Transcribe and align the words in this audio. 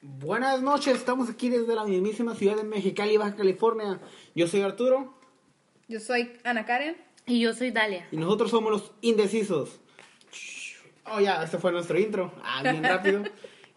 Buenas 0.00 0.62
noches, 0.62 0.94
estamos 0.94 1.28
aquí 1.28 1.48
desde 1.48 1.74
la 1.74 1.84
mismísima 1.84 2.36
ciudad 2.36 2.54
de 2.54 2.62
Mexicali, 2.62 3.16
Baja 3.16 3.34
California. 3.34 3.98
Yo 4.32 4.46
soy 4.46 4.60
Arturo 4.60 5.12
Yo 5.88 5.98
soy 5.98 6.38
Ana 6.44 6.64
Karen. 6.64 6.96
Y 7.26 7.40
yo 7.40 7.52
soy 7.52 7.72
Dalia. 7.72 8.06
y 8.12 8.16
nosotros 8.16 8.52
somos 8.52 8.70
los 8.70 8.92
indecisos. 9.00 9.80
Oh, 11.04 11.18
ya, 11.18 11.42
este 11.42 11.58
fue 11.58 11.72
nuestro 11.72 11.98
intro. 11.98 12.32
Ah, 12.44 12.62
bien 12.62 12.84
rápido. 12.84 13.24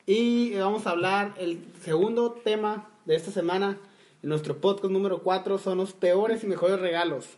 Y 0.05 0.53
vamos 0.55 0.85
a 0.85 0.91
hablar, 0.91 1.33
el 1.37 1.65
segundo 1.81 2.33
tema 2.33 2.89
de 3.05 3.15
esta 3.15 3.31
semana, 3.31 3.79
en 4.21 4.29
nuestro 4.29 4.61
podcast 4.61 4.91
número 4.91 5.23
4, 5.23 5.57
son 5.57 5.79
los 5.79 5.93
peores 5.93 6.43
y 6.43 6.47
mejores 6.47 6.79
regalos. 6.79 7.37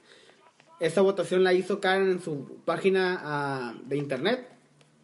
Esta 0.81 1.01
votación 1.01 1.43
la 1.43 1.53
hizo 1.53 1.79
Karen 1.79 2.11
en 2.11 2.21
su 2.21 2.57
página 2.65 3.19
ah, 3.23 3.73
de 3.85 3.97
internet. 3.97 4.49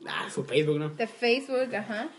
Ah, 0.06 0.30
su 0.30 0.44
Facebook, 0.44 0.80
¿no? 0.80 0.90
De 0.90 1.08
Facebook, 1.08 1.74
ajá. 1.74 2.10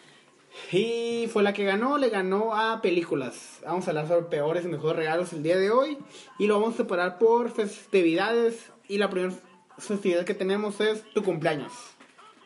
Y 0.73 1.29
fue 1.33 1.43
la 1.43 1.53
que 1.53 1.65
ganó, 1.65 1.99
le 1.99 2.11
ganó 2.11 2.55
a 2.55 2.81
películas. 2.83 3.61
Vamos 3.65 3.87
a 3.87 3.91
hablar 3.91 4.09
sobre 4.09 4.27
peores 4.27 4.65
y 4.65 4.69
mejores 4.69 4.97
regalos 4.97 5.33
el 5.33 5.43
día 5.43 5.57
de 5.57 5.71
hoy. 5.71 5.99
Y 6.39 6.47
lo 6.47 6.61
vamos 6.61 6.75
a 6.75 6.79
separar 6.79 7.19
por 7.19 7.51
festividades. 7.51 8.71
Y 8.89 8.99
la 8.99 9.11
primera 9.11 9.35
festividad 9.79 10.25
que 10.25 10.35
tenemos 10.35 10.81
es 10.81 11.05
tu 11.13 11.23
cumpleaños. 11.23 11.73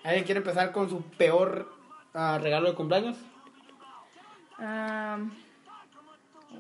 ¿Alguien 0.02 0.24
quiere 0.24 0.38
empezar 0.38 0.72
con 0.72 0.90
su 0.90 1.02
peor 1.02 1.72
ah, 2.12 2.38
regalo 2.40 2.70
de 2.70 2.76
cumpleaños? 2.76 3.16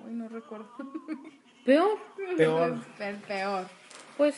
Uy, 0.04 0.12
no 0.12 0.28
recuerdo. 0.28 0.68
¿Peor? 1.64 1.98
Peor. 2.36 2.78
El 2.98 3.16
peor. 3.16 3.66
Pues. 4.16 4.34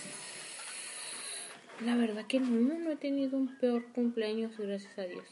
La 1.81 1.95
verdad 1.95 2.27
que 2.27 2.41
no, 2.41 2.79
no 2.79 2.91
he 2.91 2.97
tenido 2.97 3.37
un 3.37 3.59
peor 3.59 3.85
cumpleaños, 3.93 4.57
gracias 4.57 4.99
a 4.99 5.03
Dios. 5.03 5.27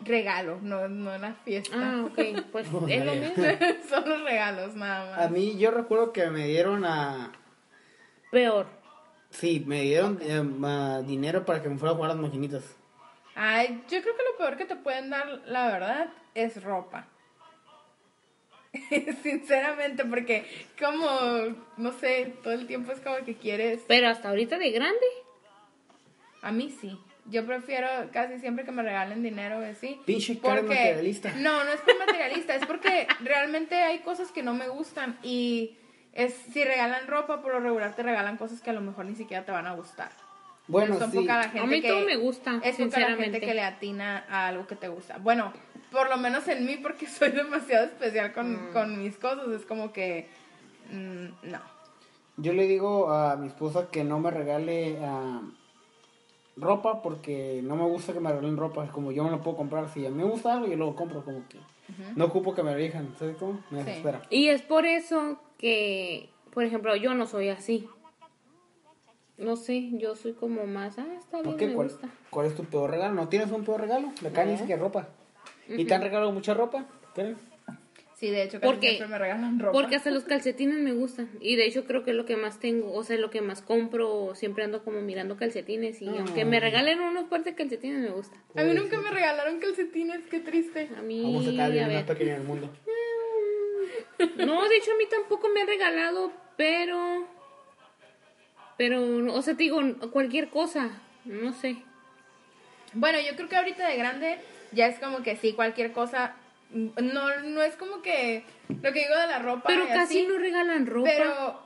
Regalo, 0.00 0.58
no, 0.60 0.88
no 0.88 1.16
la 1.18 1.34
fiesta. 1.34 1.74
Ah, 1.74 2.04
ok, 2.04 2.44
pues 2.52 2.66
Oh, 2.72 2.86
es 2.88 3.04
lo 3.04 3.14
mismo. 3.14 3.44
Son 3.88 4.08
los 4.08 4.22
regalos, 4.22 4.74
nada 4.74 5.10
más. 5.10 5.26
A 5.26 5.28
mí 5.28 5.56
yo 5.58 5.70
recuerdo 5.70 6.12
que 6.12 6.28
me 6.30 6.46
dieron 6.46 6.84
a... 6.84 7.32
Peor. 8.30 8.66
Sí, 9.30 9.62
me 9.66 9.82
dieron 9.82 10.18
eh, 10.22 11.02
dinero 11.06 11.44
para 11.44 11.62
que 11.62 11.68
me 11.68 11.78
fuera 11.78 11.92
a 11.92 11.96
jugar 11.96 12.10
a 12.10 12.14
las 12.14 12.22
maquinitas. 12.22 12.76
Ay, 13.34 13.82
yo 13.88 14.00
creo 14.00 14.16
que 14.16 14.22
lo 14.32 14.38
peor 14.38 14.56
que 14.56 14.64
te 14.64 14.76
pueden 14.76 15.10
dar, 15.10 15.42
la 15.46 15.68
verdad, 15.68 16.08
es 16.34 16.62
ropa. 16.62 17.06
Sinceramente, 19.22 20.04
porque 20.04 20.46
como, 20.80 21.56
no 21.76 21.92
sé, 21.92 22.34
todo 22.42 22.54
el 22.54 22.66
tiempo 22.66 22.92
es 22.92 23.00
como 23.00 23.16
que 23.24 23.36
quieres... 23.36 23.82
Pero 23.86 24.08
hasta 24.08 24.28
ahorita 24.28 24.58
de 24.58 24.70
grande. 24.70 25.06
A 26.42 26.52
mí 26.52 26.70
sí. 26.80 26.98
Yo 27.28 27.44
prefiero 27.44 27.88
casi 28.12 28.38
siempre 28.38 28.64
que 28.64 28.72
me 28.72 28.82
regalen 28.82 29.22
dinero 29.22 29.58
así. 29.58 30.00
Pinche 30.06 30.38
cara 30.38 30.62
materialista. 30.62 31.32
No, 31.36 31.64
no 31.64 31.72
es 31.72 31.80
por 31.80 31.98
materialista, 31.98 32.54
es 32.54 32.66
porque 32.66 33.08
realmente 33.20 33.74
hay 33.76 33.98
cosas 34.00 34.30
que 34.30 34.42
no 34.42 34.54
me 34.54 34.68
gustan 34.68 35.18
y 35.22 35.76
es 36.12 36.34
si 36.52 36.64
regalan 36.64 37.06
ropa, 37.06 37.42
por 37.42 37.52
lo 37.52 37.60
regular 37.60 37.94
te 37.94 38.02
regalan 38.02 38.36
cosas 38.36 38.60
que 38.60 38.70
a 38.70 38.72
lo 38.72 38.80
mejor 38.80 39.06
ni 39.06 39.16
siquiera 39.16 39.44
te 39.44 39.52
van 39.52 39.66
a 39.66 39.74
gustar. 39.74 40.10
Bueno, 40.68 40.98
Son 40.98 41.10
sí. 41.10 41.18
poca 41.18 41.38
la 41.38 41.44
gente 41.44 41.60
A 41.60 41.66
mí 41.66 41.80
que, 41.80 41.88
todo 41.88 42.04
me 42.04 42.16
gusta, 42.16 42.60
Es 42.64 42.76
poca 42.76 42.98
la 43.00 43.16
gente 43.16 43.40
que 43.40 43.54
le 43.54 43.62
atina 43.62 44.24
a 44.28 44.48
algo 44.48 44.66
que 44.66 44.76
te 44.76 44.88
gusta. 44.88 45.18
Bueno, 45.18 45.52
por 45.92 46.08
lo 46.08 46.16
menos 46.16 46.46
en 46.48 46.64
mí, 46.64 46.76
porque 46.76 47.06
soy 47.08 47.30
demasiado 47.30 47.86
especial 47.86 48.32
con, 48.32 48.70
con 48.72 49.02
mis 49.02 49.16
cosas, 49.16 49.48
es 49.48 49.64
como 49.64 49.92
que... 49.92 50.28
mm, 50.90 51.50
no. 51.50 51.60
Yo 52.38 52.52
le 52.52 52.66
digo 52.66 53.10
a 53.10 53.36
mi 53.36 53.46
esposa 53.46 53.88
que 53.90 54.04
no 54.04 54.18
me 54.20 54.30
regale 54.30 54.98
ah, 55.02 55.40
ropa 56.56 57.02
porque 57.02 57.60
no 57.62 57.76
me 57.76 57.84
gusta 57.84 58.12
que 58.12 58.20
me 58.20 58.30
regalen 58.30 58.56
ropa. 58.56 58.84
Es 58.84 58.90
como 58.90 59.12
yo 59.12 59.24
me 59.24 59.30
lo 59.30 59.40
puedo 59.40 59.56
comprar. 59.56 59.88
Si 59.88 60.04
a 60.06 60.10
mí 60.10 60.16
me 60.16 60.24
gusta 60.24 60.54
algo, 60.54 60.66
yo 60.66 60.76
lo 60.76 60.94
compro. 60.94 61.24
Como 61.24 61.46
que 61.48 61.58
no 62.16 62.24
ocupo 62.26 62.54
que 62.54 62.62
me 62.62 62.72
elijan. 62.72 63.14
¿Sabes 63.18 63.36
cómo? 63.36 63.60
Me 63.70 63.80
Sí. 63.80 63.86
desespera. 63.86 64.22
Y 64.30 64.48
es 64.48 64.62
por 64.62 64.86
eso 64.86 65.38
que, 65.58 66.30
por 66.52 66.64
ejemplo, 66.64 66.94
yo 66.96 67.14
no 67.14 67.26
soy 67.26 67.48
así. 67.48 67.88
No 69.38 69.56
sé, 69.56 69.90
yo 69.98 70.16
soy 70.16 70.32
como 70.32 70.64
más, 70.66 70.98
ah, 70.98 71.06
está 71.18 71.38
¿Por 71.42 71.44
bien, 71.44 71.58
qué? 71.58 71.66
me 71.68 71.74
¿Cuál, 71.74 71.88
gusta. 71.88 72.08
cuál 72.30 72.46
es 72.46 72.54
tu 72.54 72.64
peor 72.64 72.90
regalo? 72.90 73.14
¿No 73.14 73.28
tienes 73.28 73.50
un 73.50 73.64
peor 73.64 73.82
regalo? 73.82 74.08
La 74.22 74.30
cara 74.30 74.50
dice 74.50 74.64
que 74.64 74.76
ropa. 74.76 75.08
¿Y 75.68 75.84
te 75.84 75.94
han 75.94 76.00
regalado 76.00 76.32
mucha 76.32 76.54
ropa? 76.54 76.86
¿Karen? 77.14 77.36
Sí, 78.18 78.30
de 78.30 78.44
hecho, 78.44 78.60
casi 78.60 78.72
Porque, 78.72 78.88
siempre 78.88 79.08
me 79.08 79.18
regalan 79.18 79.58
ropa. 79.58 79.72
porque 79.72 79.96
hasta 79.96 80.10
los 80.10 80.24
calcetines 80.24 80.78
me 80.78 80.92
gustan. 80.94 81.28
Y 81.38 81.56
de 81.56 81.66
hecho 81.66 81.84
creo 81.84 82.02
que 82.02 82.12
es 82.12 82.16
lo 82.16 82.24
que 82.24 82.38
más 82.38 82.58
tengo, 82.58 82.90
o 82.94 83.04
sea, 83.04 83.18
lo 83.18 83.28
que 83.28 83.42
más 83.42 83.60
compro, 83.60 84.34
siempre 84.34 84.64
ando 84.64 84.82
como 84.82 85.02
mirando 85.02 85.36
calcetines. 85.36 86.00
Y 86.00 86.08
aunque 86.08 86.46
me 86.46 86.58
regalen 86.58 87.00
unos 87.00 87.24
par 87.24 87.44
de 87.44 87.54
calcetines, 87.54 87.98
me 88.00 88.08
gusta. 88.08 88.38
A 88.54 88.62
mí 88.62 88.72
nunca 88.72 88.98
me 89.02 89.10
regalaron 89.10 89.60
calcetines, 89.60 90.20
qué 90.30 90.40
triste. 90.40 90.88
A 90.96 91.02
mí, 91.02 91.22
Vamos 91.24 91.46
a 91.46 91.50
sacar 91.50 91.70
bien 91.70 91.84
a 91.84 91.88
ver. 91.88 92.06
pequeño 92.06 92.32
del 92.32 92.42
mundo. 92.44 92.70
No, 94.38 94.66
de 94.66 94.76
hecho 94.76 94.92
a 94.92 94.96
mí 94.96 95.04
tampoco 95.10 95.48
me 95.50 95.60
han 95.60 95.66
regalado, 95.66 96.32
pero... 96.56 97.26
Pero, 98.78 99.02
o 99.34 99.42
sea, 99.42 99.54
te 99.56 99.64
digo, 99.64 99.80
cualquier 100.10 100.48
cosa, 100.48 100.90
no 101.26 101.52
sé. 101.52 101.76
Bueno, 102.94 103.18
yo 103.20 103.36
creo 103.36 103.48
que 103.48 103.56
ahorita 103.56 103.86
de 103.88 103.96
grande 103.98 104.38
ya 104.72 104.86
es 104.86 104.98
como 104.98 105.22
que 105.22 105.36
sí, 105.36 105.52
cualquier 105.52 105.92
cosa. 105.92 106.34
No, 106.70 107.40
no 107.42 107.62
es 107.62 107.76
como 107.76 108.02
que 108.02 108.44
lo 108.68 108.92
que 108.92 109.00
digo 109.00 109.16
de 109.18 109.26
la 109.26 109.38
ropa. 109.38 109.64
Pero 109.68 109.86
casi 109.86 110.18
así, 110.20 110.26
no 110.26 110.38
regalan 110.38 110.86
ropa. 110.86 111.08
Pero 111.10 111.60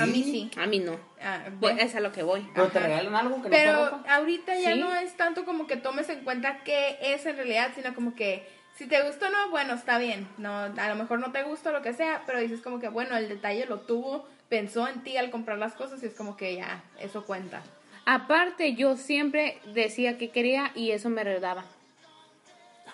a 0.00 0.06
mí 0.06 0.22
sí. 0.24 0.50
A 0.56 0.66
mí 0.66 0.78
no. 0.78 0.98
Ah, 1.22 1.44
Pues, 1.60 1.76
es 1.80 1.94
a 1.94 2.00
lo 2.00 2.12
que 2.12 2.22
voy. 2.22 2.46
¿Pero 2.54 2.68
te 2.68 2.78
regalan 2.80 3.14
algo 3.14 3.42
que 3.42 3.48
no 3.48 3.54
sea 3.54 3.64
Pero 3.64 3.84
ropa? 3.98 4.14
ahorita 4.14 4.58
ya 4.58 4.74
Sí. 4.74 4.80
no 4.80 4.94
es 4.94 5.16
tanto 5.16 5.44
como 5.44 5.66
que 5.66 5.76
tomes 5.76 6.08
en 6.08 6.24
cuenta 6.24 6.58
qué 6.64 6.98
es 7.00 7.24
en 7.26 7.36
realidad, 7.36 7.70
sino 7.74 7.94
como 7.94 8.14
que 8.14 8.48
si 8.76 8.86
te 8.86 9.02
gusta 9.02 9.26
o 9.28 9.30
no, 9.30 9.50
bueno, 9.50 9.74
está 9.74 9.98
bien. 9.98 10.28
No, 10.38 10.50
a 10.56 10.88
lo 10.88 10.94
mejor 10.94 11.18
no 11.18 11.32
te 11.32 11.42
gusta 11.42 11.72
lo 11.72 11.82
que 11.82 11.92
sea, 11.92 12.22
pero 12.26 12.40
dices 12.40 12.60
como 12.60 12.78
que 12.80 12.88
bueno, 12.88 13.16
el 13.16 13.28
detalle 13.28 13.66
lo 13.66 13.80
tuvo, 13.80 14.26
pensó 14.48 14.86
en 14.88 15.02
ti 15.02 15.16
al 15.16 15.30
comprar 15.30 15.58
las 15.58 15.74
cosas 15.74 16.02
y 16.02 16.06
es 16.06 16.14
como 16.14 16.36
que 16.36 16.54
ya, 16.56 16.82
eso 17.00 17.24
cuenta. 17.24 17.62
Aparte, 18.06 18.74
yo 18.74 18.96
siempre 18.96 19.58
decía 19.74 20.16
que 20.16 20.30
quería 20.30 20.70
y 20.74 20.92
eso 20.92 21.10
me 21.10 21.24
daba. 21.40 21.64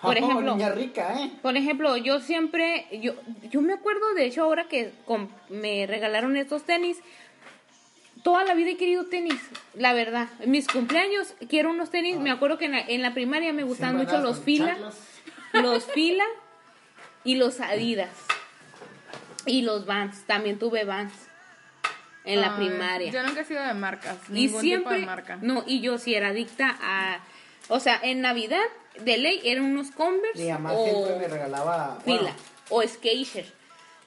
Por 0.05 0.15
Oh, 0.15 0.19
ejemplo- 0.19 0.55
niña 0.55 0.69
rica, 0.69 1.19
¿eh? 1.21 1.31
Por 1.41 1.57
ejemplo, 1.57 1.97
yo 1.97 2.19
siempre, 2.19 2.87
yo, 3.01 3.13
yo 3.49 3.61
me 3.61 3.73
acuerdo, 3.73 4.13
de 4.13 4.25
hecho, 4.25 4.43
ahora 4.43 4.65
que 4.65 4.91
me 5.49 5.85
regalaron 5.87 6.35
estos 6.37 6.63
tenis, 6.63 6.99
toda 8.23 8.43
la 8.43 8.53
vida 8.53 8.71
he 8.71 8.77
querido 8.77 9.05
tenis, 9.05 9.39
la 9.75 9.93
verdad. 9.93 10.27
En 10.39 10.51
mis 10.51 10.67
cumpleaños 10.67 11.33
quiero 11.49 11.69
unos 11.69 11.89
tenis, 11.91 12.17
me 12.17 12.31
acuerdo 12.31 12.57
que 12.57 12.65
en 12.65 12.71
la, 12.71 12.79
en 12.81 13.01
la 13.01 13.13
primaria 13.13 13.53
me 13.53 13.63
gustaban 13.63 13.95
Siempre 13.97 14.17
mucho 14.17 14.27
los 14.27 14.39
fila, 14.43 14.77
los 15.53 15.85
fila 15.93 16.23
y 17.23 17.35
los 17.35 17.59
adidas. 17.59 18.09
Y 19.45 19.61
los 19.61 19.85
Vans, 19.85 20.23
también 20.25 20.57
tuve 20.57 20.85
Vans 20.85 21.13
en 22.23 22.41
la 22.41 22.55
primaria. 22.55 23.11
Yo 23.11 23.21
nunca 23.21 23.41
he 23.41 23.45
sido 23.45 23.63
de 23.63 23.73
marcas, 23.75 24.17
Y 24.29 24.47
ningún 24.47 24.61
siempre, 24.61 24.95
tipo 24.95 24.99
de 25.01 25.05
marca. 25.05 25.37
no, 25.41 25.63
y 25.67 25.81
yo 25.81 25.99
sí 25.99 26.15
era 26.15 26.29
adicta 26.29 26.75
a, 26.81 27.19
o 27.69 27.79
sea, 27.79 27.99
en 28.01 28.21
Navidad 28.21 28.63
de 28.99 29.17
ley 29.17 29.41
eran 29.43 29.65
unos 29.65 29.91
Converse 29.91 30.41
Mi 30.43 30.51
mamá 30.51 30.73
o 30.73 30.85
siempre 30.85 31.17
me 31.19 31.27
regalaba... 31.27 31.97
bueno, 32.05 32.19
fila 32.21 32.35
o 32.69 32.81
Skechers 32.81 33.51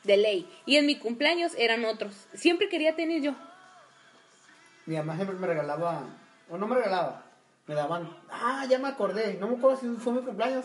de 0.05 0.17
ley. 0.17 0.49
Y 0.67 0.77
en 0.77 0.87
mi 0.87 0.97
cumpleaños 0.97 1.53
eran 1.59 1.85
otros. 1.85 2.15
Siempre 2.35 2.69
quería 2.69 2.97
tener 2.97 3.21
yo. 3.23 3.35
Mi 4.87 4.97
mamá 4.97 5.17
siempre 5.17 5.37
me 5.37 5.47
regalaba, 5.47 6.03
o 6.49 6.57
no 6.57 6.67
me 6.67 6.77
regalaba, 6.77 7.23
me 7.67 7.75
daban, 7.75 8.09
ah, 8.31 8.65
ya 8.69 8.79
me 8.79 8.89
acordé, 8.89 9.35
no 9.35 9.49
me 9.49 9.57
acuerdo 9.59 9.77
si 9.79 9.87
fue 10.03 10.15
mi 10.15 10.23
cumpleaños, 10.23 10.65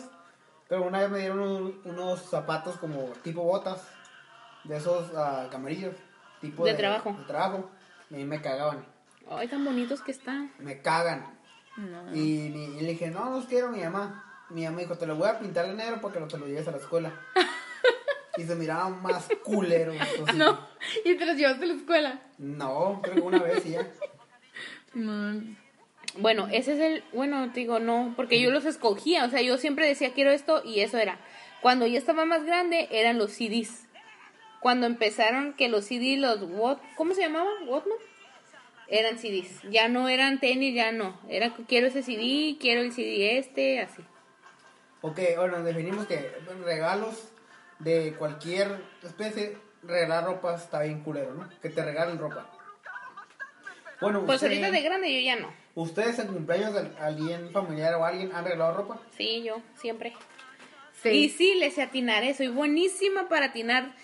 pero 0.66 0.82
una 0.84 1.00
vez 1.00 1.10
me 1.10 1.18
dieron 1.18 1.40
un- 1.40 1.80
unos 1.84 2.22
zapatos 2.22 2.78
como 2.78 3.00
tipo 3.22 3.42
botas, 3.42 3.82
de 4.64 4.78
esos 4.78 5.10
ah, 5.14 5.48
camarillos, 5.50 5.94
tipo 6.40 6.64
De 6.64 6.72
trabajo. 6.72 7.14
De 7.18 7.24
trabajo, 7.26 7.70
y 8.08 8.24
me 8.24 8.40
cagaban, 8.40 8.86
Ay, 9.30 9.46
tan 9.48 9.62
bonitos 9.62 10.00
que 10.00 10.12
están. 10.12 10.50
me 10.58 10.80
cagan. 10.80 11.38
No. 11.76 12.14
Y, 12.14 12.20
y 12.20 12.80
le 12.80 12.90
dije, 12.92 13.10
no, 13.10 13.30
los 13.30 13.46
quiero 13.46 13.70
mi 13.70 13.80
mamá. 13.80 14.24
Mi 14.50 14.64
mamá 14.64 14.80
dijo, 14.80 14.96
te 14.96 15.06
lo 15.06 15.16
voy 15.16 15.28
a 15.28 15.38
pintar 15.38 15.66
de 15.66 15.74
negro 15.74 16.00
para 16.00 16.14
que 16.14 16.20
no 16.20 16.28
te 16.28 16.38
lo 16.38 16.46
lleves 16.46 16.68
a 16.68 16.72
la 16.72 16.76
escuela. 16.78 17.12
y 18.36 18.44
se 18.44 18.54
miraban 18.54 19.02
más 19.02 19.28
culeros. 19.42 19.96
No, 20.34 20.58
y 21.04 21.14
te 21.14 21.26
los 21.26 21.36
llevaste 21.36 21.64
a 21.64 21.68
la 21.68 21.74
escuela. 21.74 22.22
No, 22.38 23.00
creo 23.02 23.14
que 23.14 23.20
una 23.20 23.42
vez 23.42 23.64
y 23.66 23.70
ya. 23.70 23.88
No. 24.94 25.42
Bueno, 26.18 26.46
ese 26.52 26.74
es 26.74 26.80
el, 26.80 27.04
bueno, 27.12 27.50
te 27.52 27.60
digo, 27.60 27.80
no, 27.80 28.14
porque 28.16 28.40
yo 28.40 28.50
los 28.52 28.64
escogía, 28.64 29.24
o 29.24 29.30
sea, 29.30 29.42
yo 29.42 29.58
siempre 29.58 29.88
decía 29.88 30.12
quiero 30.12 30.30
esto 30.30 30.62
y 30.64 30.80
eso 30.80 30.98
era. 30.98 31.18
Cuando 31.60 31.86
ya 31.86 31.98
estaba 31.98 32.24
más 32.24 32.44
grande 32.44 32.88
eran 32.90 33.18
los 33.18 33.32
CDs. 33.32 33.86
Cuando 34.60 34.86
empezaron 34.86 35.54
que 35.54 35.68
los 35.68 35.86
CDs, 35.86 36.18
los 36.18 36.42
What, 36.42 36.78
¿cómo 36.96 37.14
se 37.14 37.22
llamaban? 37.22 37.68
Walkman. 37.68 37.98
Eran 38.88 39.18
CDs. 39.18 39.62
Ya 39.70 39.88
no 39.88 40.08
eran 40.08 40.40
tenis, 40.40 40.74
ya 40.74 40.92
no. 40.92 41.18
Era 41.28 41.54
quiero 41.68 41.86
ese 41.86 42.02
CD, 42.02 42.56
quiero 42.60 42.82
el 42.82 42.92
CD 42.92 43.38
este, 43.38 43.80
así. 43.80 44.02
Ok, 45.00 45.18
bueno, 45.36 45.62
definimos 45.62 46.06
que 46.06 46.32
regalos 46.64 47.28
de 47.78 48.14
cualquier 48.18 48.82
especie, 49.02 49.56
regalar 49.82 50.24
ropa 50.24 50.54
está 50.54 50.82
bien 50.82 51.00
culero, 51.02 51.34
¿no? 51.34 51.48
Que 51.60 51.70
te 51.70 51.84
regalen 51.84 52.18
ropa. 52.18 52.50
Bueno, 54.00 54.24
Pues 54.26 54.36
usted- 54.36 54.48
ahorita 54.48 54.70
de 54.70 54.80
grande 54.82 55.12
yo 55.14 55.20
ya 55.20 55.36
no. 55.36 55.52
¿ustedes 55.74 56.18
en 56.18 56.28
cumpleaños 56.28 56.74
de 56.74 56.90
alguien 56.98 57.50
familiar 57.52 57.94
o 57.94 58.04
alguien 58.04 58.32
han 58.34 58.44
regalado 58.44 58.74
ropa? 58.76 59.00
Sí, 59.16 59.42
yo, 59.42 59.60
siempre. 59.76 60.14
Sí. 61.02 61.08
Y 61.10 61.28
sí, 61.30 61.54
le 61.54 61.70
sé 61.70 61.82
atinar 61.82 62.22
eso. 62.22 62.38
Soy 62.38 62.48
buenísima 62.48 63.28
para 63.28 63.46
atinar 63.46 63.94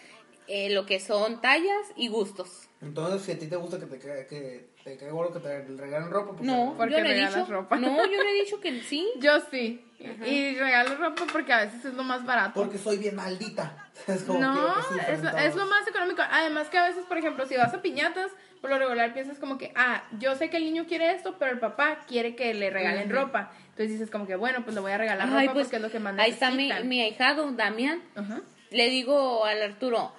eh, 0.49 0.71
lo 0.71 0.85
que 0.87 1.01
son 1.01 1.41
tallas 1.41 1.93
y 1.97 2.09
gustos. 2.09 2.69
Entonces, 2.83 3.23
si 3.23 3.33
a 3.33 3.39
ti 3.39 3.47
te 3.47 3.57
gusta 3.57 3.79
que 3.79 3.85
te 3.87 3.99
caiga, 3.99 4.27
que 4.27 4.71
te 4.85 4.97
caiga 4.97 5.13
gordo, 5.13 5.35
que 5.35 5.41
te 5.41 5.65
regalen 5.77 6.11
ropa, 6.11 6.33
pues... 6.33 6.43
No, 6.47 6.75
Porque 6.79 6.95
yo 6.95 7.01
no 7.01 7.05
he 7.05 7.09
regalas 7.09 7.35
dicho. 7.37 7.53
ropa. 7.53 7.77
No, 7.77 7.97
yo 8.07 8.17
no 8.17 8.29
he 8.29 8.33
dicho 8.43 8.59
que 8.61 8.81
sí. 8.83 9.07
Yo 9.19 9.39
sí. 9.51 9.85
Y 10.25 10.57
regalo 10.57 10.97
ropa 10.97 11.25
porque 11.31 11.53
a 11.53 11.65
veces 11.67 11.85
es 11.85 11.93
lo 11.93 12.03
más 12.03 12.25
barato. 12.25 12.55
Porque 12.55 12.79
soy 12.79 12.97
bien 12.97 13.17
maldita. 13.17 13.87
Es 14.07 14.23
como 14.23 14.41
No, 14.41 14.75
que 14.77 14.83
sufran 14.83 15.15
es, 15.15 15.23
lo- 15.23 15.39
es 15.39 15.55
lo 15.57 15.67
más 15.67 15.87
económico. 15.87 16.23
Además 16.31 16.69
que 16.71 16.79
a 16.79 16.85
veces, 16.89 17.05
por 17.05 17.19
ejemplo, 17.19 17.45
si 17.47 17.55
vas 17.59 17.75
a 17.75 17.83
piñatas, 17.83 18.31
por 18.63 18.71
lo 18.71 18.79
regular 18.79 19.13
piensas 19.13 19.39
como 19.39 19.59
que, 19.59 19.73
ah, 19.77 20.03
yo 20.19 20.35
sé 20.37 20.49
que 20.49 20.57
el 20.57 20.65
niño 20.65 20.87
quiere 20.87 21.13
esto, 21.13 21.37
pero 21.39 21.53
el 21.53 21.59
papá 21.59 21.99
quiere 22.09 22.35
que 22.35 22.55
le 22.55 22.71
regalen 22.71 23.11
ropa. 23.11 23.53
Entonces 23.69 23.91
dices 23.91 24.11
como 24.11 24.27
que, 24.27 24.37
bueno, 24.37 24.63
pues 24.65 24.75
le 24.75 24.81
voy 24.81 24.93
a 24.93 24.97
regalar 24.99 25.29
Ay, 25.31 25.49
ropa 25.49 25.53
pues, 25.53 25.67
porque 25.67 25.77
es 25.77 25.83
lo 25.83 25.91
que 25.91 25.99
más 26.01 26.19
ahí 26.19 26.31
está 26.31 26.51
mi, 26.51 26.71
mi 26.85 27.03
ahijado, 27.03 27.51
Damián. 27.53 28.03
Ajá. 28.15 28.41
Le 28.71 28.89
digo 28.89 29.45
al 29.45 29.61
Arturo, 29.63 30.13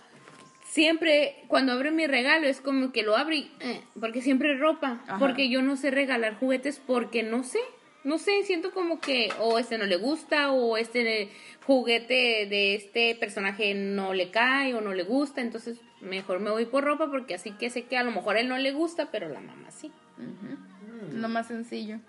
siempre 0.72 1.44
cuando 1.48 1.74
abre 1.74 1.92
mi 1.92 2.08
regalo 2.08 2.48
es 2.48 2.62
como 2.62 2.94
que 2.94 3.04
lo 3.04 3.18
abre 3.18 3.36
y, 3.36 3.52
eh, 3.60 3.82
porque 4.00 4.22
siempre 4.22 4.54
es 4.54 4.60
ropa. 4.60 5.02
Ajá. 5.04 5.20
Porque 5.20 5.50
yo 5.50 5.62
no 5.62 5.76
sé 5.76 5.92
regalar 5.92 6.40
juguetes 6.40 6.82
porque 6.86 7.24
no 7.24 7.44
sé. 7.44 7.60
No 8.04 8.18
sé, 8.18 8.42
siento 8.44 8.72
como 8.72 9.00
que 9.00 9.30
o 9.40 9.60
este 9.60 9.78
no 9.78 9.86
le 9.86 9.98
gusta 9.98 10.52
o 10.52 10.78
este 10.78 11.30
juguete 11.68 12.48
de 12.50 12.74
este 12.74 13.14
personaje 13.16 13.76
no 13.76 14.16
le 14.16 14.32
cae 14.32 14.74
o 14.74 14.82
no 14.82 14.94
le 14.94 15.04
gusta. 15.04 15.42
Entonces 15.42 15.80
mejor 16.00 16.40
me 16.40 16.50
voy 16.50 16.66
por 16.66 16.84
ropa 16.84 17.12
porque 17.12 17.36
así 17.36 17.52
que 17.52 17.70
sé 17.70 17.84
que 17.84 17.98
a 17.98 18.04
lo 18.04 18.12
mejor 18.12 18.38
a 18.38 18.40
él 18.40 18.48
no 18.48 18.58
le 18.58 18.72
gusta, 18.72 19.12
pero 19.12 19.28
la 19.30 19.42
mamá 19.42 19.70
sí. 19.72 19.92
Ujú. 20.18 21.18
Lo 21.18 21.28
más 21.28 21.48
sencillo. 21.48 22.00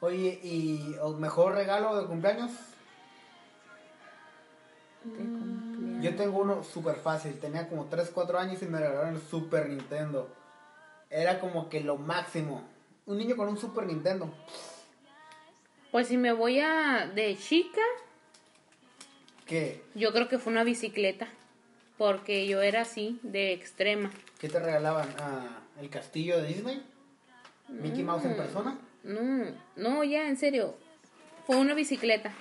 Oye, 0.00 0.38
¿y 0.42 0.94
o 1.02 1.12
mejor 1.14 1.54
regalo 1.54 2.00
de 2.00 2.06
cumpleaños? 2.06 2.52
Yo 6.00 6.14
tengo 6.14 6.40
uno 6.40 6.62
súper 6.62 6.96
fácil. 6.96 7.38
Tenía 7.38 7.68
como 7.68 7.86
3, 7.86 8.10
4 8.12 8.38
años 8.38 8.62
y 8.62 8.66
me 8.66 8.78
regalaron 8.78 9.14
el 9.14 9.20
Super 9.20 9.68
Nintendo. 9.68 10.28
Era 11.10 11.40
como 11.40 11.68
que 11.68 11.80
lo 11.80 11.96
máximo. 11.96 12.62
Un 13.06 13.18
niño 13.18 13.36
con 13.36 13.48
un 13.48 13.56
Super 13.56 13.86
Nintendo. 13.86 14.32
Pues 15.90 16.08
si 16.08 16.16
me 16.16 16.32
voy 16.32 16.60
a 16.60 17.10
de 17.14 17.36
chica, 17.36 17.80
¿Qué? 19.46 19.82
yo 19.94 20.12
creo 20.12 20.28
que 20.28 20.38
fue 20.38 20.52
una 20.52 20.64
bicicleta. 20.64 21.28
Porque 21.96 22.46
yo 22.46 22.60
era 22.60 22.82
así, 22.82 23.18
de 23.22 23.54
extrema. 23.54 24.10
¿Qué 24.38 24.50
te 24.50 24.58
regalaban? 24.58 25.08
Ah, 25.18 25.60
¿El 25.80 25.88
castillo 25.88 26.36
de 26.36 26.48
Disney? 26.48 26.84
¿Mickey 27.68 28.02
Mouse 28.02 28.26
en 28.26 28.36
persona? 28.36 28.78
No, 29.02 29.46
no, 29.76 30.04
ya, 30.04 30.28
en 30.28 30.36
serio. 30.36 30.74
Fue 31.46 31.56
una 31.56 31.72
bicicleta. 31.72 32.34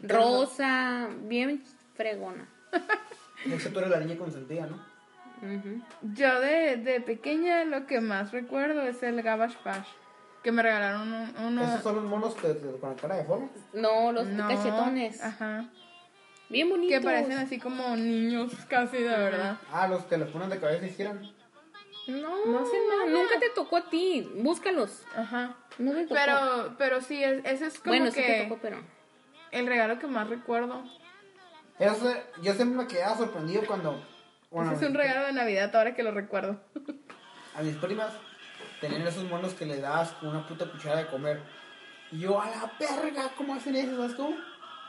Rosa, 0.00 1.08
bien 1.24 1.62
fregona. 1.94 2.48
Es 3.46 3.62
que 3.62 3.68
tú 3.70 3.78
eres 3.80 3.90
la 3.90 4.00
niña 4.00 4.16
consentida, 4.18 4.66
¿no? 4.66 4.78
Yo 6.14 6.40
de, 6.40 6.76
de 6.76 7.00
pequeña 7.00 7.64
lo 7.64 7.86
que 7.86 8.00
más 8.00 8.32
recuerdo 8.32 8.82
es 8.82 9.02
el 9.02 9.20
Gabash 9.22 9.56
Bash. 9.62 9.86
Que 10.42 10.50
me 10.52 10.62
regalaron 10.62 11.12
un- 11.12 11.34
uno. 11.46 11.64
¿Esos 11.64 11.82
son 11.82 11.96
los 11.96 12.04
monos 12.04 12.34
que, 12.34 12.48
que- 12.56 12.78
con 12.80 12.90
la 12.90 12.96
cara 12.96 13.16
de 13.16 13.24
forma? 13.24 13.48
No, 13.74 14.12
los 14.12 14.26
No, 14.26 14.48
cachetones. 14.48 15.22
Ajá. 15.22 15.66
Bien 16.48 16.68
bonitos. 16.70 16.98
Que 16.98 17.04
parecen 17.04 17.32
así 17.38 17.58
como 17.58 17.94
niños 17.96 18.52
casi 18.68 18.98
de 18.98 19.08
verdad. 19.08 19.58
Ah, 19.72 19.88
los 19.88 20.04
que 20.04 20.16
les 20.16 20.28
ponen 20.30 20.48
de 20.50 20.58
cabeza 20.60 20.86
y 20.86 20.90
giran. 20.90 21.20
No, 22.06 22.46
No 22.46 22.66
sé 22.66 22.76
no, 22.88 23.06
nada. 23.06 23.10
nunca 23.10 23.38
te 23.40 23.48
tocó 23.54 23.76
a 23.78 23.88
ti. 23.90 24.30
Búscalos. 24.36 25.02
Ajá. 25.16 25.54
No 25.78 25.92
te 25.92 26.02
tocó. 26.04 26.14
Pero, 26.14 26.74
pero 26.78 27.00
sí, 27.00 27.22
es- 27.24 27.44
ese 27.44 27.66
es 27.66 27.78
como 27.78 27.90
bueno, 27.96 28.10
sí 28.10 28.20
que 28.20 28.26
te 28.26 28.42
tocó, 28.44 28.58
pero. 28.62 28.78
el 29.50 29.66
regalo 29.66 29.98
que 29.98 30.06
más 30.06 30.28
recuerdo. 30.28 30.82
Eso, 31.78 32.12
yo 32.42 32.54
siempre 32.54 32.84
me 32.84 32.86
quedaba 32.86 33.16
sorprendido 33.16 33.62
cuando... 33.66 34.02
bueno, 34.50 34.72
ese 34.72 34.84
es 34.84 34.90
un 34.90 34.96
regalo 34.96 35.26
de 35.26 35.32
Navidad 35.32 35.74
ahora 35.74 35.94
que 35.94 36.02
lo 36.02 36.12
recuerdo. 36.12 36.60
A 37.56 37.62
mis 37.62 37.76
primas 37.76 38.12
tenían 38.80 39.06
esos 39.06 39.24
monos 39.24 39.54
que 39.54 39.66
le 39.66 39.80
dabas 39.80 40.12
con 40.12 40.28
una 40.30 40.46
puta 40.46 40.70
cuchara 40.70 40.96
de 40.98 41.06
comer. 41.06 41.40
Y 42.12 42.20
yo, 42.20 42.40
a 42.40 42.46
la 42.48 42.72
verga, 42.78 43.30
¿cómo 43.36 43.54
hacen 43.54 43.74
eso? 43.74 43.96
¿Sabes 43.96 44.14
cómo? 44.14 44.36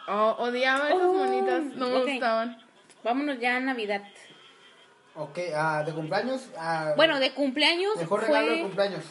Oh, 0.08 0.36
odiaba 0.40 0.90
esas 0.90 1.02
Oh, 1.02 1.14
monitas, 1.14 1.64
no 1.76 1.90
me 1.90 2.04
gustaban. 2.04 2.58
Vámonos 3.04 3.40
ya 3.40 3.56
a 3.58 3.60
Navidad. 3.60 4.04
Ok, 5.16 5.40
ah, 5.56 5.82
de 5.86 5.94
cumpleaños. 5.94 6.50
ah, 6.58 6.94
Bueno, 6.96 7.20
de 7.20 7.32
cumpleaños. 7.34 7.96
Mejor 7.98 8.22
regalo 8.22 8.52
de 8.52 8.62
cumpleaños. 8.62 9.04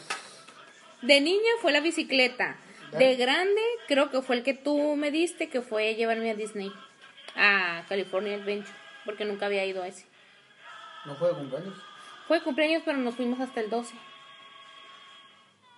De 1.01 1.19
niña 1.19 1.51
fue 1.61 1.71
la 1.73 1.81
bicicleta. 1.81 2.57
De 2.97 3.15
grande, 3.17 3.61
creo 3.87 4.09
que 4.09 4.21
fue 4.21 4.37
el 4.37 4.43
que 4.43 4.53
tú 4.53 4.95
me 4.95 5.11
diste, 5.11 5.49
que 5.49 5.61
fue 5.61 5.95
llevarme 5.95 6.31
a 6.31 6.35
Disney. 6.35 6.71
A 7.35 7.83
California 7.87 8.35
Adventure. 8.35 8.77
Porque 9.03 9.25
nunca 9.25 9.45
había 9.45 9.65
ido 9.65 9.83
a 9.83 9.87
ese. 9.87 10.05
No 11.05 11.15
fue 11.15 11.29
de 11.29 11.35
cumpleaños. 11.35 11.73
Fue 12.27 12.39
de 12.39 12.43
cumpleaños, 12.43 12.81
pero 12.83 12.97
nos 12.97 13.15
fuimos 13.15 13.39
hasta 13.39 13.61
el 13.61 13.69
12. 13.69 13.95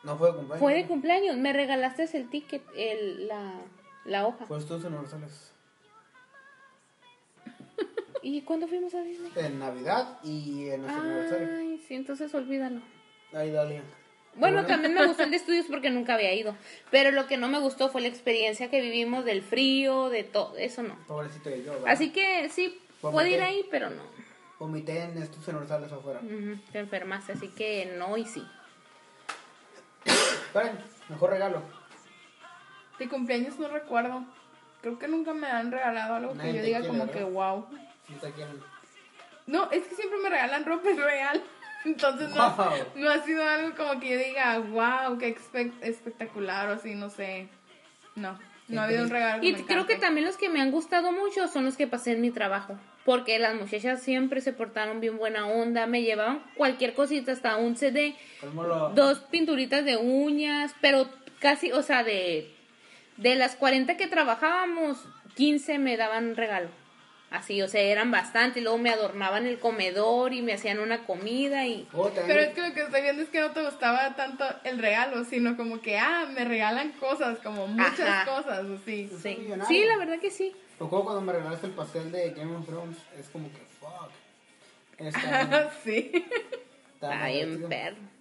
No 0.03 0.17
fue 0.17 0.29
de 0.29 0.35
cumpleaños. 0.35 0.59
Fue 0.59 0.73
de 0.73 0.87
cumpleaños. 0.87 1.37
Me 1.37 1.51
regalaste 1.53 2.09
el 2.17 2.29
ticket, 2.29 2.63
el, 2.75 3.27
la, 3.27 3.53
la 4.05 4.25
hoja. 4.25 4.45
Pues 4.45 4.65
todos 4.65 4.85
universales. 4.85 5.51
¿Y 8.21 8.41
cuándo 8.43 8.67
fuimos 8.67 8.93
a 8.93 9.01
Disney? 9.01 9.31
En 9.35 9.59
Navidad 9.59 10.19
y 10.23 10.69
en 10.69 10.81
nuestro 10.83 11.03
aniversario. 11.03 11.49
Ay, 11.57 11.83
sí, 11.85 11.95
entonces 11.95 12.33
olvídalo. 12.33 12.81
Ahí, 13.33 13.51
dale. 13.51 13.81
Bueno, 14.37 14.65
también 14.65 14.93
me 14.93 15.05
gustó 15.05 15.23
el 15.23 15.31
de 15.31 15.37
estudios 15.37 15.65
porque 15.67 15.89
nunca 15.89 16.13
había 16.13 16.33
ido. 16.33 16.55
Pero 16.91 17.11
lo 17.11 17.27
que 17.27 17.37
no 17.37 17.47
me 17.49 17.59
gustó 17.59 17.89
fue 17.89 18.01
la 18.01 18.07
experiencia 18.07 18.69
que 18.69 18.81
vivimos 18.81 19.25
del 19.25 19.41
frío, 19.41 20.09
de 20.09 20.23
todo. 20.23 20.55
Eso 20.57 20.83
no. 20.83 20.95
Pobrecito 21.07 21.49
de 21.49 21.63
yo, 21.63 21.73
¿verdad? 21.73 21.89
Así 21.89 22.11
que 22.11 22.49
sí, 22.49 22.79
puede 23.01 23.31
ir 23.31 23.41
ahí, 23.41 23.65
pero 23.71 23.89
no. 23.89 24.03
Vomité 24.59 25.03
en 25.03 25.21
estos 25.21 25.47
universales 25.47 25.91
afuera. 25.91 26.19
Ujú, 26.21 26.57
Te 26.71 26.79
enfermaste, 26.79 27.33
así 27.33 27.49
que 27.49 27.93
no 27.97 28.17
y 28.17 28.25
sí. 28.25 28.43
Esperen, 30.05 30.77
mejor 31.09 31.29
regalo. 31.31 31.61
De 32.97 33.07
cumpleaños 33.07 33.59
no 33.59 33.67
recuerdo. 33.67 34.23
Creo 34.81 34.97
que 34.97 35.07
nunca 35.07 35.33
me 35.33 35.47
han 35.47 35.71
regalado 35.71 36.15
algo 36.15 36.33
Nadie 36.35 36.51
que 36.53 36.57
yo 36.57 36.63
diga 36.63 36.79
quiere, 36.79 36.87
como 36.93 37.05
¿verdad? 37.05 37.19
que 37.19 37.23
wow. 37.25 37.67
No, 39.45 39.71
es 39.71 39.83
que 39.87 39.95
siempre 39.95 40.17
me 40.19 40.29
regalan 40.29 40.65
ropa 40.65 40.89
real. 40.97 41.43
Entonces 41.87 42.29
no, 42.35 42.51
Wow. 42.55 42.67
no 42.95 43.09
ha 43.09 43.23
sido 43.23 43.43
algo 43.43 43.75
como 43.75 43.99
que 43.99 44.09
yo 44.09 44.17
diga, 44.17 44.59
wow, 44.59 45.17
qué 45.17 45.35
espe- 45.35 45.71
espectacular 45.81 46.69
o 46.69 46.73
así, 46.73 46.95
no 46.95 47.09
sé. 47.09 47.47
No, 48.15 48.37
no 48.67 48.81
ha 48.81 48.83
habido 48.83 49.03
un 49.03 49.09
regalo. 49.09 49.43
Y 49.43 49.53
me 49.53 49.65
creo 49.65 49.85
que 49.87 49.95
también 49.95 50.25
los 50.25 50.37
que 50.37 50.49
me 50.49 50.59
han 50.61 50.71
gustado 50.71 51.11
mucho 51.11 51.47
son 51.47 51.63
los 51.65 51.77
que 51.77 51.87
pasé 51.87 52.11
en 52.11 52.21
mi 52.21 52.31
trabajo. 52.31 52.77
Porque 53.05 53.39
las 53.39 53.55
muchachas 53.55 54.01
siempre 54.03 54.41
se 54.41 54.51
portaron 54.51 54.99
bien 54.99 55.17
buena 55.17 55.47
onda, 55.47 55.87
me 55.87 56.01
llevaban 56.01 56.43
cualquier 56.55 56.93
cosita, 56.93 57.31
hasta 57.31 57.55
un 57.55 57.77
CD, 57.77 58.15
¿Cómo 58.41 58.63
lo- 58.63 58.89
dos 58.89 59.19
pinturitas 59.19 59.85
de 59.85 59.95
uñas, 59.95 60.75
pero 60.81 61.07
casi, 61.39 61.71
o 61.71 61.81
sea, 61.83 62.03
de, 62.03 62.53
de 63.15 63.35
las 63.35 63.55
40 63.55 63.95
que 63.95 64.07
trabajábamos, 64.07 64.97
15 65.35 65.79
me 65.79 65.95
daban 65.95 66.35
regalo. 66.35 66.67
Así, 67.29 67.61
o 67.61 67.67
sea, 67.67 67.81
eran 67.81 68.09
bastante. 68.09 68.59
Y 68.59 68.63
luego 68.63 68.77
me 68.77 68.89
adornaban 68.89 69.45
el 69.45 69.59
comedor 69.59 70.33
y 70.33 70.41
me 70.41 70.53
hacían 70.53 70.79
una 70.79 71.05
comida 71.05 71.65
y... 71.65 71.87
Oh, 71.93 72.09
Pero 72.09 72.39
es 72.39 72.53
que 72.53 72.61
lo 72.61 72.73
que 72.73 72.83
estoy 72.83 73.01
viendo 73.01 73.21
es 73.21 73.29
que 73.29 73.41
no 73.41 73.51
te 73.51 73.63
gustaba 73.63 74.15
tanto 74.15 74.45
el 74.63 74.79
regalo, 74.79 75.25
sino 75.25 75.57
como 75.57 75.81
que, 75.81 75.97
ah, 75.97 76.25
me 76.33 76.45
regalan 76.45 76.93
cosas, 76.93 77.39
como 77.39 77.67
muchas 77.67 77.99
Ajá. 77.99 78.25
cosas, 78.25 78.65
así. 78.65 79.09
Sí. 79.21 79.47
sí, 79.67 79.85
la 79.85 79.97
verdad 79.97 80.19
que 80.19 80.31
sí. 80.31 80.55
Recuerdo 80.79 81.05
cuando 81.05 81.21
me 81.21 81.33
regalaste 81.33 81.67
el 81.67 81.73
pastel 81.73 82.11
de 82.11 82.29
Game 82.31 82.55
of 82.55 82.65
Thrones. 82.65 82.97
Es 83.19 83.27
como 83.27 83.49
que, 83.51 83.59
fuck. 83.79 84.11
Está 84.99 85.71
sí. 85.83 86.11
está 86.93 87.27
bien 87.27 87.67
perro. 87.69 88.16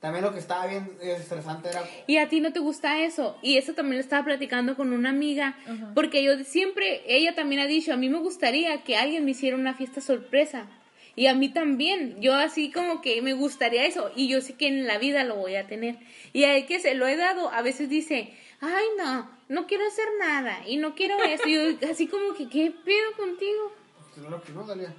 También 0.00 0.24
lo 0.24 0.32
que 0.32 0.38
estaba 0.38 0.66
bien 0.66 0.96
estresante 1.02 1.68
era 1.68 1.84
Y 2.06 2.16
a 2.16 2.28
ti 2.28 2.40
no 2.40 2.52
te 2.54 2.58
gusta 2.58 3.00
eso. 3.00 3.36
Y 3.42 3.58
eso 3.58 3.74
también 3.74 3.96
lo 3.96 4.00
estaba 4.00 4.24
platicando 4.24 4.74
con 4.74 4.92
una 4.94 5.10
amiga. 5.10 5.56
Porque 5.94 6.22
yo 6.24 6.42
siempre, 6.44 7.02
ella 7.06 7.34
también 7.34 7.60
ha 7.60 7.66
dicho, 7.66 7.92
a 7.92 7.96
mí 7.96 8.08
me 8.08 8.18
gustaría 8.18 8.82
que 8.82 8.96
alguien 8.96 9.24
me 9.26 9.32
hiciera 9.32 9.56
una 9.56 9.74
fiesta 9.74 10.00
sorpresa. 10.00 10.66
Y 11.16 11.26
a 11.26 11.34
mí 11.34 11.50
también. 11.50 12.20
Yo 12.22 12.34
así 12.34 12.70
como 12.70 13.02
que 13.02 13.20
me 13.20 13.34
gustaría 13.34 13.84
eso. 13.84 14.10
Y 14.16 14.28
yo 14.28 14.40
sé 14.40 14.54
que 14.54 14.68
en 14.68 14.86
la 14.86 14.96
vida 14.96 15.22
lo 15.24 15.36
voy 15.36 15.56
a 15.56 15.66
tener. 15.66 15.98
Y 16.32 16.44
a 16.44 16.56
él 16.56 16.64
que 16.64 16.80
se 16.80 16.94
lo 16.94 17.06
he 17.06 17.16
dado, 17.16 17.50
a 17.52 17.60
veces 17.60 17.90
dice, 17.90 18.32
ay 18.60 18.84
no, 18.96 19.30
no 19.48 19.66
quiero 19.66 19.86
hacer 19.86 20.06
nada. 20.18 20.66
Y 20.66 20.78
no 20.78 20.94
quiero 20.94 21.22
eso. 21.24 21.46
Y 21.46 21.76
yo 21.78 21.90
así 21.90 22.06
como 22.06 22.32
que, 22.34 22.48
¿qué 22.48 22.70
pedo 22.70 23.12
contigo? 23.18 23.72
pues, 24.14 24.30
lo 24.30 24.42
que 24.42 24.52
no 24.52 24.66
salía. 24.66 24.94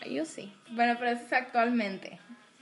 Ay, 0.00 0.14
yo 0.14 0.24
sí. 0.24 0.52
Bueno, 0.70 0.96
pero 0.98 1.12
eso 1.12 1.24
es 1.26 1.32
actualmente. 1.32 2.18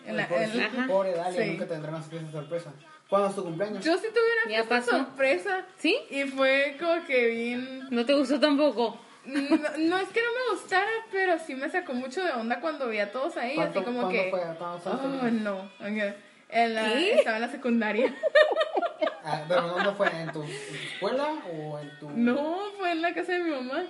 En 0.09 0.17
la- 0.17 0.29
Pobre, 0.29 0.45
en 0.45 0.59
la- 0.59 0.87
pobre 0.87 1.13
Dalia, 1.13 1.43
Sí. 1.45 1.51
nunca 1.51 1.67
tendrá 1.67 1.91
una 1.91 2.03
fiesta 2.03 2.31
sorpresa. 2.33 2.73
¿Cuándo 3.09 3.29
es 3.29 3.35
tu 3.37 3.43
cumpleaños? 3.45 3.85
Yo 3.85 3.97
sí 3.99 4.07
tuve 4.13 4.23
una 4.45 4.67
fiesta 4.67 4.83
sorpresa. 4.83 5.67
¿Sí? 5.79 5.97
Y 6.11 6.25
fue 6.25 6.77
como 6.81 7.05
que 7.07 7.27
bien... 7.29 7.87
¿No 7.91 8.05
te 8.05 8.15
gustó 8.15 8.39
tampoco? 8.41 9.01
No, 9.25 9.41
no 9.41 9.99
es 9.99 10.09
que 10.09 10.21
no 10.23 10.29
me 10.33 10.55
gustara, 10.55 10.89
pero 11.13 11.39
sí 11.39 11.55
me 11.55 11.69
sacó 11.71 11.93
mucho 11.93 12.23
de 12.25 12.33
onda 12.33 12.61
cuando 12.61 12.89
vi 12.89 12.99
a 12.99 13.13
todos 13.13 13.37
ahí. 13.37 13.55
¿Cuánto- 13.55 13.81
Así 13.81 13.87
como 13.87 14.09
que... 14.09 14.29
fue? 14.31 14.41
Oh, 14.87 15.31
no. 15.31 15.59
Ok. 15.81 16.15
En 16.51 16.75
la- 16.75 16.93
¿Qué? 16.95 17.15
estaba 17.15 17.37
en 17.37 17.43
la 17.43 17.51
secundaria. 17.51 18.15
Ah, 19.31 19.43
¿Pero 19.47 19.69
dónde 19.69 19.93
fue? 19.93 20.09
¿En 20.09 20.33
tu, 20.33 20.43
en 20.43 20.49
tu 20.49 20.75
escuela 20.95 21.35
o 21.53 21.79
en 21.79 21.99
tu...? 21.99 22.09
No, 22.11 22.61
fue 22.79 22.93
en 22.93 23.03
la 23.03 23.13
casa 23.13 23.33
de 23.33 23.41
mi 23.41 23.51
mamá. 23.51 23.85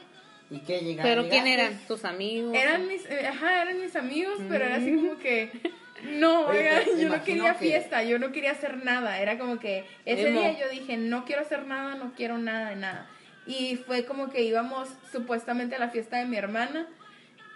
¿Y 0.50 0.58
qué? 0.60 0.80
Llega, 0.80 1.04
¿Pero 1.04 1.28
quién 1.28 1.46
eran? 1.46 1.78
¿Tus 1.86 2.04
amigos? 2.04 2.52
Eran 2.56 2.88
mis, 2.88 3.06
eh, 3.06 3.24
ajá, 3.28 3.62
eran 3.62 3.80
mis 3.80 3.94
amigos, 3.94 4.34
pero 4.48 4.64
era 4.64 4.76
así 4.76 4.92
como 4.96 5.16
que, 5.18 5.50
no, 6.04 6.46
Oye, 6.46 6.58
oiga, 6.60 6.82
yo 6.98 7.08
no 7.08 7.24
quería 7.24 7.52
que- 7.54 7.58
fiesta, 7.66 8.02
yo 8.02 8.18
no 8.18 8.32
quería 8.32 8.52
hacer 8.52 8.84
nada, 8.84 9.18
era 9.20 9.38
como 9.38 9.58
que 9.58 9.84
ese 10.04 10.28
Emo. 10.28 10.40
día 10.40 10.58
yo 10.58 10.68
dije, 10.70 10.96
no 10.96 11.24
quiero 11.24 11.42
hacer 11.42 11.66
nada, 11.66 11.94
no 11.96 12.12
quiero 12.16 12.38
nada 12.38 12.70
de 12.70 12.76
nada. 12.76 13.06
Y 13.46 13.76
fue 13.76 14.04
como 14.04 14.28
que 14.30 14.42
íbamos 14.42 14.88
supuestamente 15.10 15.74
a 15.76 15.78
la 15.78 15.88
fiesta 15.88 16.18
de 16.18 16.26
mi 16.26 16.36
hermana 16.36 16.86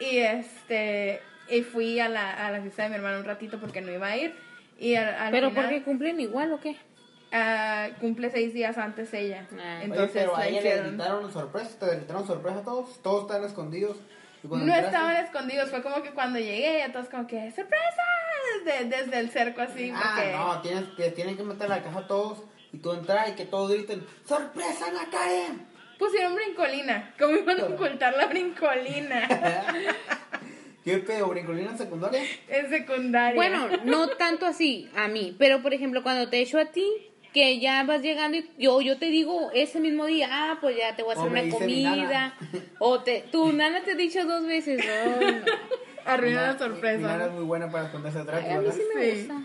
y 0.01 0.19
este, 0.19 1.21
y 1.49 1.63
fui 1.63 2.01
a 2.01 2.09
la, 2.09 2.47
a 2.47 2.51
la 2.51 2.61
fiesta 2.63 2.85
de 2.85 2.89
mi 2.89 2.95
hermana 2.97 3.19
un 3.19 3.25
ratito 3.25 3.61
porque 3.61 3.81
no 3.81 3.93
iba 3.93 4.07
a 4.07 4.17
ir. 4.17 4.35
Y 4.79 4.95
al, 4.95 5.15
al 5.15 5.31
¿Pero 5.31 5.51
final, 5.51 5.65
por 5.67 5.73
qué 5.75 5.83
cumplen 5.83 6.19
igual 6.21 6.53
o 6.53 6.61
qué? 6.61 6.77
ah, 7.35 7.89
cumple 8.01 8.31
seis 8.31 8.53
días 8.53 8.77
antes 8.79 9.13
ella. 9.15 9.47
Ah. 9.53 9.77
Oye, 9.79 9.85
Entonces 9.85 10.11
pero 10.13 10.37
a 10.37 10.41
la 10.41 10.49
ella 10.49 10.61
le 10.63 10.83
gritaron 10.91 11.33
sorpresa, 11.33 11.79
te 11.79 11.97
gritaron 11.97 12.27
sorpresa 12.27 12.59
a 12.59 12.63
todos, 12.63 13.03
todos 13.03 13.23
estaban 13.23 13.45
escondidos. 13.47 13.97
No 14.43 14.57
entraste- 14.57 14.87
estaban 14.87 15.17
escondidos, 15.17 15.71
fue 15.71 15.83
como 15.83 16.03
que 16.03 16.11
cuando 16.11 16.39
llegué, 16.39 16.79
ya 16.81 16.91
todos 16.93 17.09
como 17.09 17.27
que, 17.27 17.51
¡sorpresa! 17.53 18.03
Desde, 18.65 18.85
desde 18.85 19.19
el 19.19 19.31
cerco 19.31 19.61
así, 19.63 19.93
Ah, 19.95 20.15
porque... 20.17 20.33
no, 20.33 20.61
tienes, 20.63 20.97
te 20.97 21.11
tienen 21.11 21.37
que 21.37 21.43
meter 21.43 21.67
a 21.67 21.77
la 21.77 21.83
caja 21.83 22.07
todos 22.07 22.39
y 22.73 22.79
tú 22.79 22.93
entrar 22.93 23.29
y 23.29 23.33
que 23.33 23.45
todos 23.45 23.71
griten 23.71 24.05
¡Sorpresa 24.27 24.89
en 24.89 24.95
la 24.95 25.07
calle! 25.07 25.47
Pusieron 25.99 26.35
brincolina, 26.35 27.15
¿cómo 27.19 27.37
iban 27.37 27.61
a 27.61 27.65
ocultar 27.67 28.17
la 28.17 28.27
brincolina? 28.27 29.29
¿Qué 30.85 30.99
pedo? 30.99 31.29
¿Brincolina 31.29 31.71
en 31.71 31.79
secundaria? 31.79 32.23
en 32.49 32.69
secundaria. 32.71 33.37
Bueno, 33.37 33.69
no 33.85 34.09
tanto 34.09 34.47
así 34.47 34.91
a 34.97 35.07
mí, 35.07 35.35
pero 35.39 35.63
por 35.63 35.73
ejemplo, 35.75 36.03
cuando 36.03 36.29
te 36.29 36.41
echo 36.41 36.59
a 36.59 36.67
ti, 36.67 36.85
que 37.33 37.61
ya 37.61 37.85
vas 37.85 38.03
llegando 38.03 38.37
y 38.37 38.51
yo, 38.59 38.81
yo 38.81 38.99
te 38.99 39.07
digo 39.07 39.51
ese 39.55 39.79
mismo 39.81 40.07
día, 40.07 40.29
ah, 40.31 40.59
pues 40.61 40.77
ya 40.77 40.97
te 40.97 41.03
voy 41.05 41.15
a 41.15 41.19
hacer 41.19 41.31
una 41.31 41.49
comida. 41.51 42.35
O 42.81 43.01
te, 43.01 43.25
tu 43.31 43.53
nana 43.53 43.83
te 43.83 43.93
ha 43.93 43.95
dicho 43.95 44.25
dos 44.25 44.45
veces, 44.45 44.85
no, 44.85 45.31
no. 45.31 45.45
Arruina 46.07 46.53
la 46.53 46.59
sorpresa. 46.59 47.27
es 47.27 47.33
muy 47.33 47.45
buena 47.45 47.71
para 47.71 47.85
esconderse 47.87 48.19
atrás. 48.21 48.43
Ay, 48.45 48.51
a 48.53 48.61
mí 48.61 48.69
sí 48.73 48.83
me 48.95 49.03
Sí. 49.15 49.29
gusta. 49.29 49.43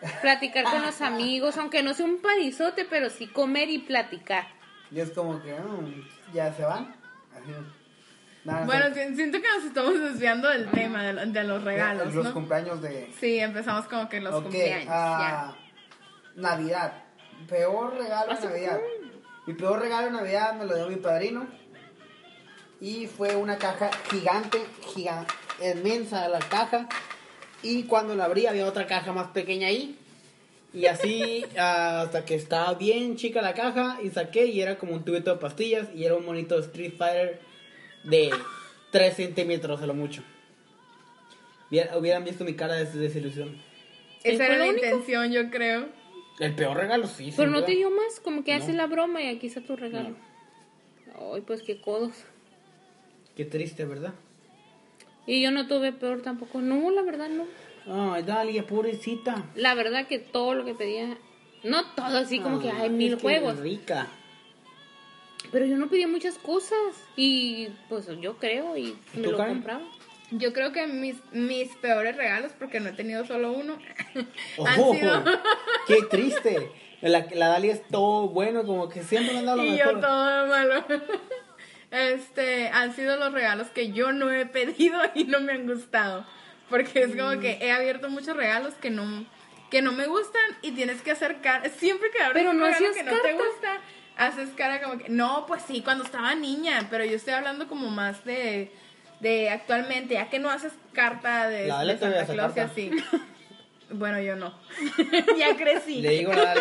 Platicar 0.22 0.64
con 0.64 0.82
los 0.82 1.00
amigos, 1.02 1.58
aunque 1.58 1.82
no 1.82 1.92
sea 1.92 2.06
un 2.06 2.22
parizote, 2.22 2.86
pero 2.88 3.10
sí 3.10 3.26
comer 3.26 3.68
y 3.68 3.78
platicar. 3.80 4.46
Y 4.90 4.98
es 5.00 5.10
como 5.10 5.42
que, 5.42 5.52
mm, 5.54 6.32
ya 6.32 6.52
se 6.54 6.62
van. 6.64 6.94
Así. 7.34 7.52
Nada, 8.44 8.64
Bueno, 8.64 8.86
siento 8.94 9.38
que 9.42 9.48
nos 9.54 9.64
estamos 9.66 10.00
desviando 10.00 10.48
del 10.48 10.70
tema 10.70 11.02
de, 11.02 11.26
de 11.26 11.44
los 11.44 11.62
regalos, 11.62 12.14
Los 12.14 12.24
¿no? 12.24 12.32
cumpleaños 12.32 12.80
de. 12.80 13.12
Sí, 13.20 13.38
empezamos 13.38 13.84
como 13.86 14.08
que 14.08 14.20
los 14.20 14.34
Ok, 14.34 14.44
cumpleaños, 14.44 14.86
ah, 14.88 15.54
Navidad. 16.36 16.94
Peor 17.46 17.94
regalo 17.98 18.34
de 18.34 18.48
Navidad. 18.48 18.80
Mi 19.46 19.52
peor 19.54 19.80
regalo 19.80 20.06
de 20.06 20.12
Navidad 20.12 20.54
me 20.54 20.64
lo 20.64 20.74
dio 20.76 20.88
mi 20.88 20.96
padrino. 20.96 21.46
Y 22.80 23.06
fue 23.06 23.36
una 23.36 23.58
caja 23.58 23.90
gigante, 24.10 24.58
gigante, 24.94 25.32
inmensa 25.62 26.28
la 26.28 26.38
caja. 26.38 26.88
Y 27.62 27.82
cuando 27.84 28.14
la 28.14 28.24
abrí 28.24 28.46
había 28.46 28.66
otra 28.66 28.86
caja 28.86 29.12
más 29.12 29.28
pequeña 29.28 29.66
ahí. 29.68 29.96
Y 30.72 30.86
así 30.86 31.44
hasta 31.58 32.24
que 32.24 32.34
estaba 32.36 32.74
bien 32.74 33.16
chica 33.16 33.42
la 33.42 33.54
caja 33.54 33.98
y 34.02 34.10
saqué 34.10 34.46
y 34.46 34.60
era 34.62 34.78
como 34.78 34.94
un 34.94 35.04
tubito 35.04 35.30
de 35.32 35.38
pastillas 35.40 35.88
y 35.94 36.04
era 36.04 36.14
un 36.14 36.24
monito 36.24 36.58
Street 36.60 36.94
Fighter 36.96 37.40
de 38.04 38.30
3 38.92 39.14
centímetros 39.14 39.82
a 39.82 39.86
lo 39.86 39.94
mucho. 39.94 40.22
Hubiera- 41.70 41.96
Hubieran 41.98 42.24
visto 42.24 42.44
mi 42.44 42.54
cara 42.54 42.74
de 42.76 42.84
desilusión. 42.86 43.56
Esa 44.24 44.36
¿Fue 44.36 44.46
era 44.46 44.56
la 44.58 44.70
único? 44.70 44.84
intención, 44.86 45.32
yo 45.32 45.50
creo. 45.50 45.88
El 46.38 46.54
peor 46.54 46.76
regalo, 46.78 47.06
sí. 47.06 47.32
Pero 47.36 47.50
no 47.50 47.58
duda. 47.58 47.66
te 47.66 47.72
dio 47.72 47.90
más, 47.90 48.20
como 48.20 48.42
que 48.44 48.56
No. 48.56 48.62
haces 48.62 48.74
la 48.74 48.86
broma 48.86 49.22
y 49.22 49.28
aquí 49.28 49.46
está 49.48 49.60
tu 49.60 49.76
regalo. 49.76 50.16
Ay, 51.34 51.42
pues 51.42 51.62
qué 51.62 51.80
codos. 51.80 52.12
Qué 53.36 53.44
triste, 53.44 53.84
¿verdad? 53.84 54.14
Y 55.26 55.42
yo 55.42 55.50
no 55.50 55.66
tuve 55.66 55.92
peor 55.92 56.22
tampoco. 56.22 56.60
No, 56.60 56.90
la 56.90 57.02
verdad 57.02 57.28
no. 57.28 57.44
Ay, 58.14 58.22
Dalia, 58.22 58.66
pobrecita. 58.66 59.44
La 59.54 59.74
verdad 59.74 60.06
que 60.06 60.18
todo 60.18 60.54
lo 60.54 60.64
que 60.64 60.74
pedía, 60.74 61.16
no 61.64 61.84
todo 61.94 62.18
así 62.18 62.38
como 62.40 62.60
que 62.60 62.70
hay 62.70 62.90
mil 62.90 63.16
juegos, 63.18 63.54
es 63.54 63.60
rica. 63.60 64.06
pero 65.52 65.64
yo 65.66 65.76
no 65.76 65.88
pedía 65.88 66.06
muchas 66.08 66.36
cosas 66.38 66.78
y 67.16 67.68
pues 67.88 68.06
yo 68.20 68.36
creo 68.38 68.76
y 68.76 68.96
me 69.14 69.22
lo 69.28 69.36
Karen? 69.36 69.54
compraba. 69.54 69.82
Yo 70.32 70.52
creo 70.52 70.72
que 70.72 70.86
mis, 70.86 71.16
mis 71.32 71.68
peores 71.76 72.16
regalos, 72.16 72.52
porque 72.58 72.78
no 72.78 72.90
he 72.90 72.92
tenido 72.92 73.24
solo 73.26 73.50
uno, 73.52 73.78
han 74.14 74.80
Oh, 74.80 74.94
sido... 74.94 75.24
qué 75.88 76.02
triste. 76.08 76.70
La, 77.00 77.26
la 77.34 77.48
Dalia 77.48 77.72
es 77.72 77.82
todo 77.88 78.28
bueno, 78.28 78.64
como 78.64 78.88
que 78.88 79.02
siempre 79.02 79.32
me 79.32 79.38
han 79.40 79.46
dado 79.46 79.56
lo 79.58 79.64
y 79.64 79.76
yo 79.78 79.98
todo 79.98 80.46
malo. 80.46 80.84
Este, 81.90 82.68
han 82.68 82.94
sido 82.94 83.16
los 83.16 83.32
regalos 83.32 83.68
que 83.68 83.90
yo 83.92 84.12
no 84.12 84.30
he 84.30 84.46
pedido 84.46 85.00
y 85.14 85.24
no 85.24 85.40
me 85.40 85.52
han 85.52 85.66
gustado. 85.66 86.24
Porque 86.68 87.02
es 87.02 87.16
como 87.16 87.40
que 87.40 87.58
he 87.60 87.72
abierto 87.72 88.08
muchos 88.08 88.36
regalos 88.36 88.74
que 88.74 88.90
no, 88.90 89.26
que 89.70 89.82
no 89.82 89.92
me 89.92 90.06
gustan 90.06 90.42
y 90.62 90.70
tienes 90.72 91.02
que 91.02 91.10
acercar. 91.10 91.68
Siempre 91.70 92.10
que 92.10 92.22
abres 92.22 92.42
Pero 92.42 92.50
un 92.50 92.58
no 92.58 92.66
regalo 92.66 92.94
que 92.94 93.02
no 93.02 93.20
te 93.20 93.32
gusta, 93.32 93.80
haces 94.16 94.50
cara 94.50 94.80
como 94.80 94.98
que. 94.98 95.08
No, 95.08 95.46
pues 95.46 95.62
sí, 95.66 95.82
cuando 95.82 96.04
estaba 96.04 96.34
niña, 96.36 96.86
pero 96.88 97.04
yo 97.04 97.16
estoy 97.16 97.32
hablando 97.32 97.66
como 97.66 97.90
más 97.90 98.24
de, 98.24 98.70
de 99.18 99.50
actualmente, 99.50 100.14
ya 100.14 100.30
que 100.30 100.38
no 100.38 100.48
haces 100.48 100.72
carta 100.92 101.48
de, 101.48 101.66
La 101.66 101.84
de 101.84 101.98
Santa 101.98 102.26
Claus 102.26 102.56
y 102.56 102.60
así. 102.60 102.90
Bueno, 103.92 104.20
yo 104.20 104.36
no. 104.36 104.54
ya 105.36 105.56
crecí. 105.56 106.00
Le 106.00 106.10
digo 106.10 106.30
a 106.30 106.54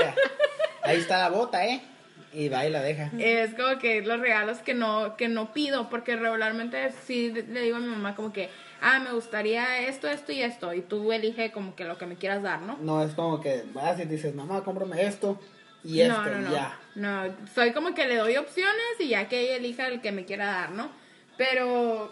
ahí 0.82 0.98
está 0.98 1.20
la 1.20 1.30
bota, 1.30 1.64
¿eh? 1.64 1.80
Y 2.32 2.50
va 2.50 2.66
y 2.66 2.70
la 2.70 2.82
deja. 2.82 3.10
Es 3.18 3.56
como 3.56 3.80
que 3.80 4.02
los 4.02 4.20
regalos 4.20 4.60
que 4.60 4.74
no, 4.74 5.16
que 5.18 5.28
no 5.28 5.54
pido, 5.54 5.90
porque 5.90 6.16
regularmente 6.16 6.92
sí 7.06 7.32
le 7.32 7.62
digo 7.62 7.78
a 7.78 7.80
mi 7.80 7.88
mamá 7.88 8.16
como 8.16 8.32
que, 8.32 8.50
ah, 8.82 9.00
me 9.00 9.12
gustaría 9.12 9.88
esto, 9.88 10.08
esto 10.08 10.32
y 10.32 10.42
esto, 10.42 10.74
y 10.74 10.82
tú 10.82 11.12
elige 11.12 11.52
como 11.52 11.76
que 11.76 11.86
lo 11.86 11.98
que 11.98 12.06
me 12.06 12.16
quieras 12.16 12.44
dar, 12.44 12.62
¿no? 12.62 12.78
No 12.82 13.04
es 13.04 13.14
como 13.14 13.42
que 13.42 13.64
vas 13.74 14.00
y 14.00 14.06
dices, 14.06 14.36
mamá, 14.36 14.64
cómprame 14.64 15.06
esto 15.06 15.40
y 15.84 16.02
esto, 16.02 16.22
no, 16.22 16.30
no, 16.30 16.40
y 16.40 16.44
no. 16.44 16.52
ya. 16.52 16.80
No, 16.96 17.24
soy 17.54 17.72
como 17.72 17.96
que 17.96 18.08
le 18.08 18.18
doy 18.18 18.38
opciones 18.38 19.00
y 19.00 19.10
ya 19.10 19.28
que 19.28 19.40
ella 19.42 19.56
elija 19.56 19.88
el 19.88 20.02
que 20.02 20.12
me 20.12 20.26
quiera 20.26 20.46
dar, 20.46 20.72
¿no? 20.72 20.92
Pero 21.38 22.12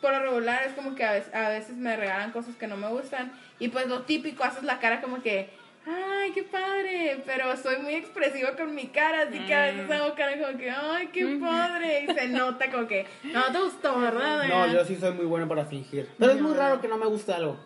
por 0.00 0.12
lo 0.12 0.20
regular 0.20 0.64
es 0.66 0.72
como 0.72 0.94
que 0.94 1.04
a 1.04 1.12
veces, 1.12 1.32
a 1.34 1.48
veces 1.48 1.76
me 1.76 1.96
regalan 1.96 2.32
cosas 2.32 2.56
que 2.56 2.66
no 2.66 2.76
me 2.76 2.88
gustan 2.88 3.32
y 3.58 3.68
pues 3.68 3.86
lo 3.86 4.02
típico, 4.02 4.42
haces 4.42 4.64
la 4.64 4.80
cara 4.80 5.00
como 5.00 5.22
que, 5.22 5.50
ay, 5.86 6.32
qué 6.32 6.42
padre, 6.44 7.22
pero 7.26 7.56
soy 7.56 7.78
muy 7.78 7.94
expresiva 7.94 8.54
con 8.56 8.74
mi 8.74 8.86
cara, 8.88 9.22
así 9.22 9.38
que 9.40 9.54
a 9.54 9.62
veces 9.66 9.88
Mm. 9.88 9.92
hago 9.92 10.14
cara 10.14 10.38
como 10.40 10.58
que, 10.58 10.70
ay, 10.70 11.08
qué 11.12 11.38
padre, 11.40 12.04
y 12.08 12.14
se 12.14 12.28
nota 12.28 12.70
como 12.70 12.86
que, 12.86 13.06
no 13.24 13.44
te 13.52 13.58
gustó, 13.58 13.98
¿verdad? 14.00 14.46
No, 14.48 14.72
yo 14.72 14.84
sí 14.84 14.96
soy 14.96 15.12
muy 15.12 15.26
bueno 15.26 15.48
para 15.48 15.64
fingir. 15.64 16.08
Pero 16.18 16.32
es 16.32 16.40
muy 16.40 16.54
raro 16.54 16.80
que 16.80 16.88
no 16.88 16.96
me 16.96 17.06
guste 17.06 17.32
algo. 17.32 17.56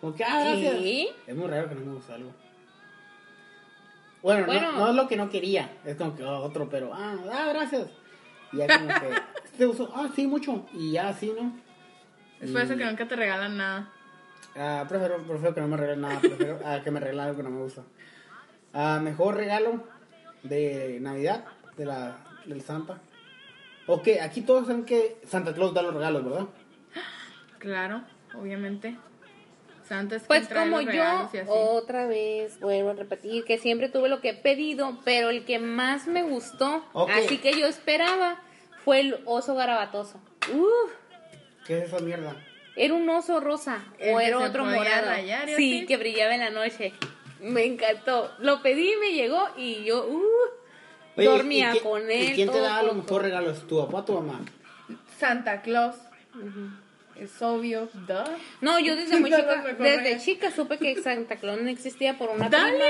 Como 0.00 0.14
que, 0.14 0.22
ah, 0.24 0.40
gracias. 0.44 0.74
¿Qué? 0.76 1.08
Es 1.26 1.34
muy 1.34 1.48
raro 1.48 1.68
que 1.68 1.74
no 1.74 1.80
me 1.86 1.92
guste 1.94 2.12
algo. 2.12 2.30
Bueno, 4.22 4.40
no- 4.40 4.46
Bueno. 4.46 4.72
No, 4.72 4.88
es 4.88 4.94
lo 4.94 5.08
que 5.08 5.16
no 5.16 5.28
quería. 5.28 5.70
Es 5.84 5.96
como 5.96 6.14
que 6.16 6.24
oh, 6.24 6.38
otro, 6.42 6.68
pero, 6.68 6.90
ah, 6.94 7.16
ah, 7.32 7.46
gracias. 7.52 7.88
Y 8.52 8.58
ya 8.58 8.66
como 8.78 8.88
que, 8.88 9.10
¿te 9.58 9.66
gustó? 9.66 9.92
Ah, 9.94 10.08
sí, 10.14 10.26
mucho. 10.26 10.66
Y 10.72 10.92
ya 10.92 11.08
así, 11.08 11.32
¿no? 11.38 11.52
Es 12.40 12.50
por 12.50 12.60
eso 12.62 12.76
que 12.76 12.84
nunca 12.84 13.06
te 13.06 13.16
regalan 13.16 13.56
nada. 13.56 13.88
Ah, 14.56 14.84
prefiero, 14.88 15.18
prefiero 15.18 15.54
que 15.54 15.60
no 15.60 15.68
me 15.68 15.76
regalen 15.76 16.00
nada. 16.02 16.20
Prefiero 16.20 16.60
ah, 16.64 16.80
que 16.82 16.90
me 16.90 17.00
regalen 17.00 17.20
algo 17.20 17.36
que 17.36 17.42
no 17.42 17.50
me 17.50 17.62
gusta. 17.62 17.82
Ah, 18.72 19.00
mejor 19.02 19.36
regalo 19.36 19.84
de 20.42 20.98
Navidad 21.00 21.44
de 21.76 21.84
la, 21.86 22.18
del 22.46 22.62
Santa. 22.62 22.98
Ok, 23.86 24.08
aquí 24.22 24.40
todos 24.42 24.66
saben 24.66 24.84
que 24.84 25.18
Santa 25.26 25.52
Claus 25.54 25.74
da 25.74 25.82
los 25.82 25.94
regalos, 25.94 26.24
¿verdad? 26.24 26.46
Claro, 27.58 28.02
obviamente. 28.38 28.96
Santa 29.86 30.16
es 30.16 30.22
Pues 30.22 30.48
trae 30.48 30.64
como 30.64 30.78
los 30.78 30.86
yo, 30.86 30.92
regalos 30.92 31.34
y 31.34 31.38
así. 31.38 31.50
otra 31.52 32.06
vez 32.06 32.58
vuelvo 32.60 32.90
a 32.90 32.94
repetir 32.94 33.44
que 33.44 33.58
siempre 33.58 33.90
tuve 33.90 34.08
lo 34.08 34.20
que 34.22 34.30
he 34.30 34.34
pedido, 34.34 34.98
pero 35.04 35.28
el 35.28 35.44
que 35.44 35.58
más 35.58 36.06
me 36.06 36.22
gustó, 36.22 36.82
así 37.10 37.36
que 37.38 37.58
yo 37.58 37.66
esperaba, 37.66 38.38
fue 38.84 39.00
el 39.00 39.20
oso 39.26 39.54
garabatoso. 39.54 40.18
¿Qué 41.66 41.78
es 41.78 41.84
esa 41.92 41.98
mierda? 41.98 42.34
Era 42.76 42.94
un 42.94 43.08
oso 43.08 43.40
rosa 43.40 43.84
El 43.98 44.14
o 44.14 44.20
era 44.20 44.38
otro 44.38 44.64
morado. 44.64 45.06
rayar 45.10 45.46
sí, 45.48 45.78
así. 45.78 45.86
que 45.86 45.96
brillaba 45.96 46.34
en 46.34 46.40
la 46.40 46.50
noche. 46.50 46.92
Me 47.40 47.64
encantó. 47.64 48.32
Lo 48.38 48.62
pedí, 48.62 48.94
me 49.00 49.12
llegó 49.12 49.48
y 49.56 49.84
yo 49.84 50.06
uh, 50.06 50.22
Oye, 51.16 51.26
dormía 51.28 51.68
¿y 51.68 51.72
quién- 51.72 51.84
con 51.84 52.10
él. 52.10 52.22
¿Y 52.30 52.32
quién 52.34 52.48
te 52.48 52.54
todo, 52.54 52.62
da 52.64 52.78
todo, 52.80 52.86
los 52.88 52.96
mejores 53.04 53.22
regalos? 53.26 53.66
¿Tu 53.68 53.78
papá 53.86 53.98
o 53.98 54.04
tu 54.04 54.12
mamá? 54.14 54.40
Santa 55.18 55.60
Claus. 55.62 55.96
Es 57.16 57.40
obvio. 57.42 57.88
Duh. 57.92 58.14
No, 58.60 58.78
yo 58.80 58.96
desde 58.96 59.20
muy 59.20 59.30
chica, 59.34 59.62
desde 59.78 60.18
chica 60.18 60.50
supe 60.50 60.78
que 60.78 61.00
Santa 61.00 61.36
Claus 61.36 61.60
no 61.60 61.68
existía 61.68 62.18
por 62.18 62.30
una 62.30 62.48
Dale. 62.48 62.70
prima. 62.72 62.84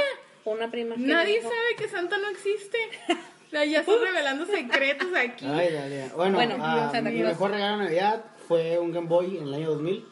Por 0.45 0.57
una 0.59 0.71
prima. 0.71 0.95
Nadie 0.99 1.37
dijo. 1.39 1.49
sabe 1.51 1.77
que 1.77 1.89
Santa 1.89 2.17
no 2.19 2.29
existe. 2.29 2.79
Ya 3.53 3.81
estás 3.81 4.01
revelando 4.01 4.47
secretos 4.47 5.07
aquí. 5.17 5.47
Ay, 5.47 5.73
dale. 5.73 6.09
Bueno, 6.17 6.35
Bueno, 6.39 6.57
ah, 6.59 6.91
mi 7.01 7.23
mejor 7.23 7.53
regalo 7.53 7.79
de 7.79 7.85
Navidad 7.85 8.25
fue 8.47 8.79
un 8.79 8.93
Game 8.93 9.07
Boy 9.09 9.39
en 9.39 9.45
el 9.49 9.55
año 9.55 9.71
2000. 9.71 10.05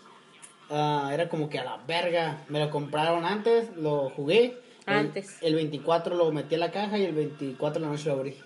Ah, 0.70 1.10
era 1.12 1.28
como 1.28 1.48
que 1.48 1.58
a 1.58 1.64
la 1.64 1.76
verga. 1.86 2.42
Me 2.48 2.58
lo 2.58 2.70
compraron 2.70 3.24
antes, 3.24 3.76
lo 3.76 4.10
jugué 4.10 4.58
El- 4.86 4.94
Antes. 4.94 5.38
El 5.42 5.54
24 5.54 6.14
lo 6.16 6.32
metí 6.32 6.54
a 6.54 6.58
la 6.58 6.70
caja 6.70 6.98
y 6.98 7.04
el 7.04 7.14
24 7.14 7.80
de 7.80 7.86
la 7.86 7.92
noche 7.92 8.06
lo 8.08 8.14
abrí. 8.14 8.36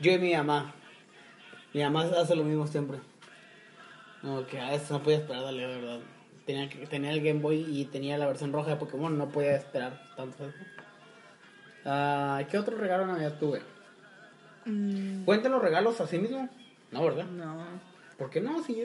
Yo 0.00 0.12
y 0.12 0.18
mi 0.18 0.34
mamá. 0.34 0.74
Mi 1.72 1.82
mamá 1.82 2.02
hace 2.18 2.36
lo 2.36 2.44
mismo 2.44 2.66
siempre. 2.66 2.98
No, 4.22 4.46
que 4.46 4.58
a 4.60 4.74
eso 4.74 4.94
no 4.94 5.02
podía 5.02 5.18
esperar, 5.18 5.42
dale, 5.44 5.66
de 5.66 5.80
verdad. 5.80 5.98
Tenía, 6.46 6.68
tenía 6.88 7.10
el 7.10 7.20
Game 7.22 7.40
Boy 7.40 7.64
y 7.68 7.86
tenía 7.86 8.16
la 8.18 8.26
versión 8.26 8.52
roja 8.52 8.70
de 8.70 8.76
Pokémon, 8.76 9.16
no 9.18 9.28
podía 9.28 9.56
esperar 9.56 10.00
tanto. 10.16 10.44
Ah, 11.84 12.42
¿Qué 12.50 12.58
otro 12.58 12.76
regalo 12.76 13.06
de 13.06 13.12
Navidad 13.12 13.38
tuve? 13.38 13.62
Mm, 14.64 15.24
¿Cuentan 15.24 15.52
los 15.52 15.62
regalos 15.62 16.00
así 16.00 16.18
mismo? 16.18 16.48
No, 16.90 17.04
¿verdad? 17.04 17.24
no. 17.26 17.95
¿Por 18.18 18.30
qué 18.30 18.40
no? 18.40 18.62
Si 18.62 18.74
yo... 18.76 18.84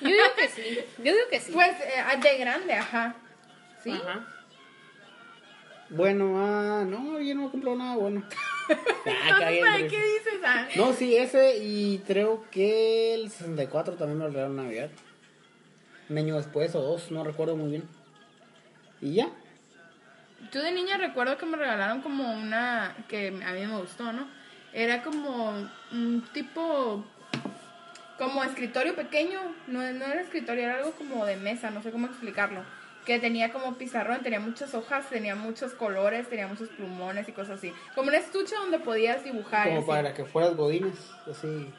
Yo 0.00 0.08
digo 0.08 0.24
que 0.36 0.48
sí. 0.48 0.78
Yo 0.98 1.12
digo 1.12 1.26
que 1.30 1.40
sí. 1.40 1.52
Pues 1.52 1.70
eh, 1.80 2.18
de 2.22 2.38
grande, 2.38 2.72
ajá. 2.74 3.16
¿Sí? 3.82 3.90
Ajá. 3.90 4.26
Bueno, 5.90 6.34
ah, 6.38 6.84
no, 6.86 7.18
yo 7.20 7.34
no 7.34 7.42
me 7.44 7.50
compré 7.50 7.74
nada 7.76 7.96
bueno. 7.96 8.22
Ah, 8.70 9.38
cagué, 9.40 9.58
Entonces, 9.58 9.60
¿para 9.60 9.74
Andrés. 9.74 9.90
qué 9.92 9.98
dices? 9.98 10.40
Ah, 10.44 10.68
No, 10.76 10.92
sí, 10.92 11.16
ese 11.16 11.56
y 11.56 11.98
creo 12.06 12.44
que 12.52 13.14
el 13.14 13.28
64 13.28 13.96
también 13.96 14.18
me 14.18 14.24
lo 14.24 14.30
regalaron 14.30 14.56
Navidad. 14.56 14.90
Un 16.08 16.18
año 16.18 16.36
después 16.36 16.72
o 16.76 16.80
dos, 16.80 17.10
no 17.10 17.24
recuerdo 17.24 17.56
muy 17.56 17.70
bien. 17.70 17.88
Y 19.00 19.14
ya. 19.14 19.28
Yo 20.52 20.62
de 20.62 20.70
niña 20.70 20.98
recuerdo 20.98 21.36
que 21.36 21.46
me 21.46 21.56
regalaron 21.56 22.00
como 22.02 22.32
una 22.32 22.94
que 23.08 23.28
a 23.28 23.52
mí 23.52 23.66
me 23.66 23.78
gustó, 23.78 24.12
¿no? 24.12 24.28
Era 24.72 25.02
como 25.02 25.68
un 25.90 26.24
tipo 26.32 27.04
como 28.20 28.44
escritorio 28.44 28.94
pequeño, 28.94 29.40
no, 29.66 29.80
no 29.80 30.04
era 30.04 30.20
escritorio, 30.20 30.64
era 30.64 30.76
algo 30.76 30.92
como 30.92 31.24
de 31.24 31.36
mesa, 31.36 31.70
no 31.70 31.82
sé 31.82 31.90
cómo 31.90 32.06
explicarlo. 32.06 32.62
Que 33.06 33.18
tenía 33.18 33.50
como 33.50 33.76
pizarrón, 33.78 34.20
tenía 34.22 34.40
muchas 34.40 34.74
hojas, 34.74 35.08
tenía 35.08 35.34
muchos 35.34 35.72
colores, 35.72 36.28
tenía 36.28 36.46
muchos 36.46 36.68
plumones 36.68 37.26
y 37.30 37.32
cosas 37.32 37.56
así. 37.58 37.72
Como 37.94 38.08
un 38.10 38.14
estuche 38.14 38.54
donde 38.56 38.78
podías 38.78 39.24
dibujar. 39.24 39.68
Como 39.68 39.78
así. 39.78 39.88
para 39.88 40.12
que 40.12 40.26
fueras 40.26 40.54
godines, 40.54 41.10
así. 41.30 41.72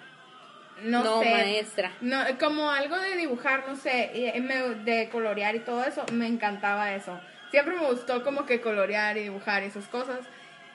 No, 0.83 1.03
No, 1.03 1.19
sé. 1.21 1.29
maestra. 1.29 1.91
No, 2.01 2.17
como 2.39 2.71
algo 2.71 2.97
de 2.97 3.15
dibujar, 3.17 3.65
no 3.67 3.75
sé, 3.75 4.09
y- 4.15 4.35
y 4.35 4.41
me- 4.41 4.73
de 4.83 5.09
colorear 5.09 5.55
y 5.55 5.59
todo 5.59 5.83
eso, 5.83 6.03
me 6.11 6.25
encantaba 6.25 6.95
eso. 6.95 7.19
Siempre 7.51 7.75
me 7.75 7.85
gustó 7.85 8.23
como 8.23 8.47
que 8.47 8.61
colorear 8.61 9.15
y 9.17 9.21
dibujar 9.23 9.61
y 9.61 9.67
esas 9.67 9.87
cosas. 9.89 10.21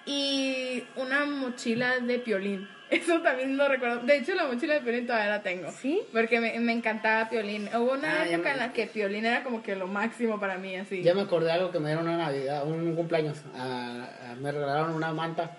Y 0.06 0.84
una 0.96 1.24
mochila 1.26 1.98
de 1.98 2.18
piolín. 2.20 2.68
Eso 2.90 3.20
también 3.20 3.56
lo 3.56 3.66
recuerdo. 3.68 4.00
De 4.00 4.16
hecho, 4.18 4.34
la 4.34 4.46
mochila 4.46 4.74
de 4.74 4.80
piolín 4.80 5.06
todavía 5.06 5.28
la 5.30 5.42
tengo. 5.42 5.70
¿Sí? 5.72 6.02
Porque 6.12 6.38
me, 6.40 6.58
me 6.60 6.72
encantaba 6.72 7.28
piolín. 7.28 7.68
Hubo 7.74 7.92
una 7.94 8.22
Ah, 8.22 8.24
ya 8.26 8.34
época 8.36 8.48
me- 8.50 8.54
en 8.54 8.58
la 8.60 8.72
que 8.72 8.86
piolín 8.86 9.26
era 9.26 9.42
como 9.42 9.62
que 9.62 9.74
lo 9.74 9.88
máximo 9.88 10.38
para 10.38 10.56
mí, 10.58 10.76
así. 10.76 11.02
Ya 11.02 11.12
me 11.14 11.22
acordé 11.22 11.46
de 11.46 11.52
algo 11.52 11.72
que 11.72 11.80
me 11.80 11.88
dieron 11.88 12.06
una 12.06 12.16
Navidad, 12.16 12.64
un 12.66 12.94
cumpleaños. 12.94 13.38
Ah, 13.56 14.08
ah, 14.22 14.34
me 14.40 14.52
regalaron 14.52 14.94
una 14.94 15.12
manta. 15.12 15.56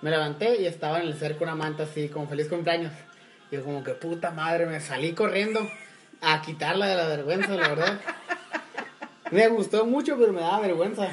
Me 0.00 0.10
levanté 0.10 0.56
y 0.62 0.66
estaba 0.66 1.00
en 1.00 1.08
el 1.08 1.14
cerco 1.18 1.44
una 1.44 1.54
manta 1.54 1.82
así, 1.82 2.08
como 2.08 2.26
feliz 2.26 2.48
cumpleaños. 2.48 2.92
Y 3.50 3.56
yo 3.56 3.64
como 3.64 3.84
que 3.84 3.92
puta 3.92 4.30
madre, 4.30 4.64
me 4.64 4.80
salí 4.80 5.12
corriendo 5.12 5.60
a 6.22 6.40
quitarla 6.40 6.86
de 6.86 6.96
la 6.96 7.06
vergüenza, 7.08 7.54
la 7.54 7.68
verdad. 7.68 8.00
Me 9.30 9.46
gustó 9.48 9.86
mucho, 9.86 10.16
pero 10.18 10.32
me 10.32 10.40
daba 10.40 10.58
vergüenza. 10.60 11.06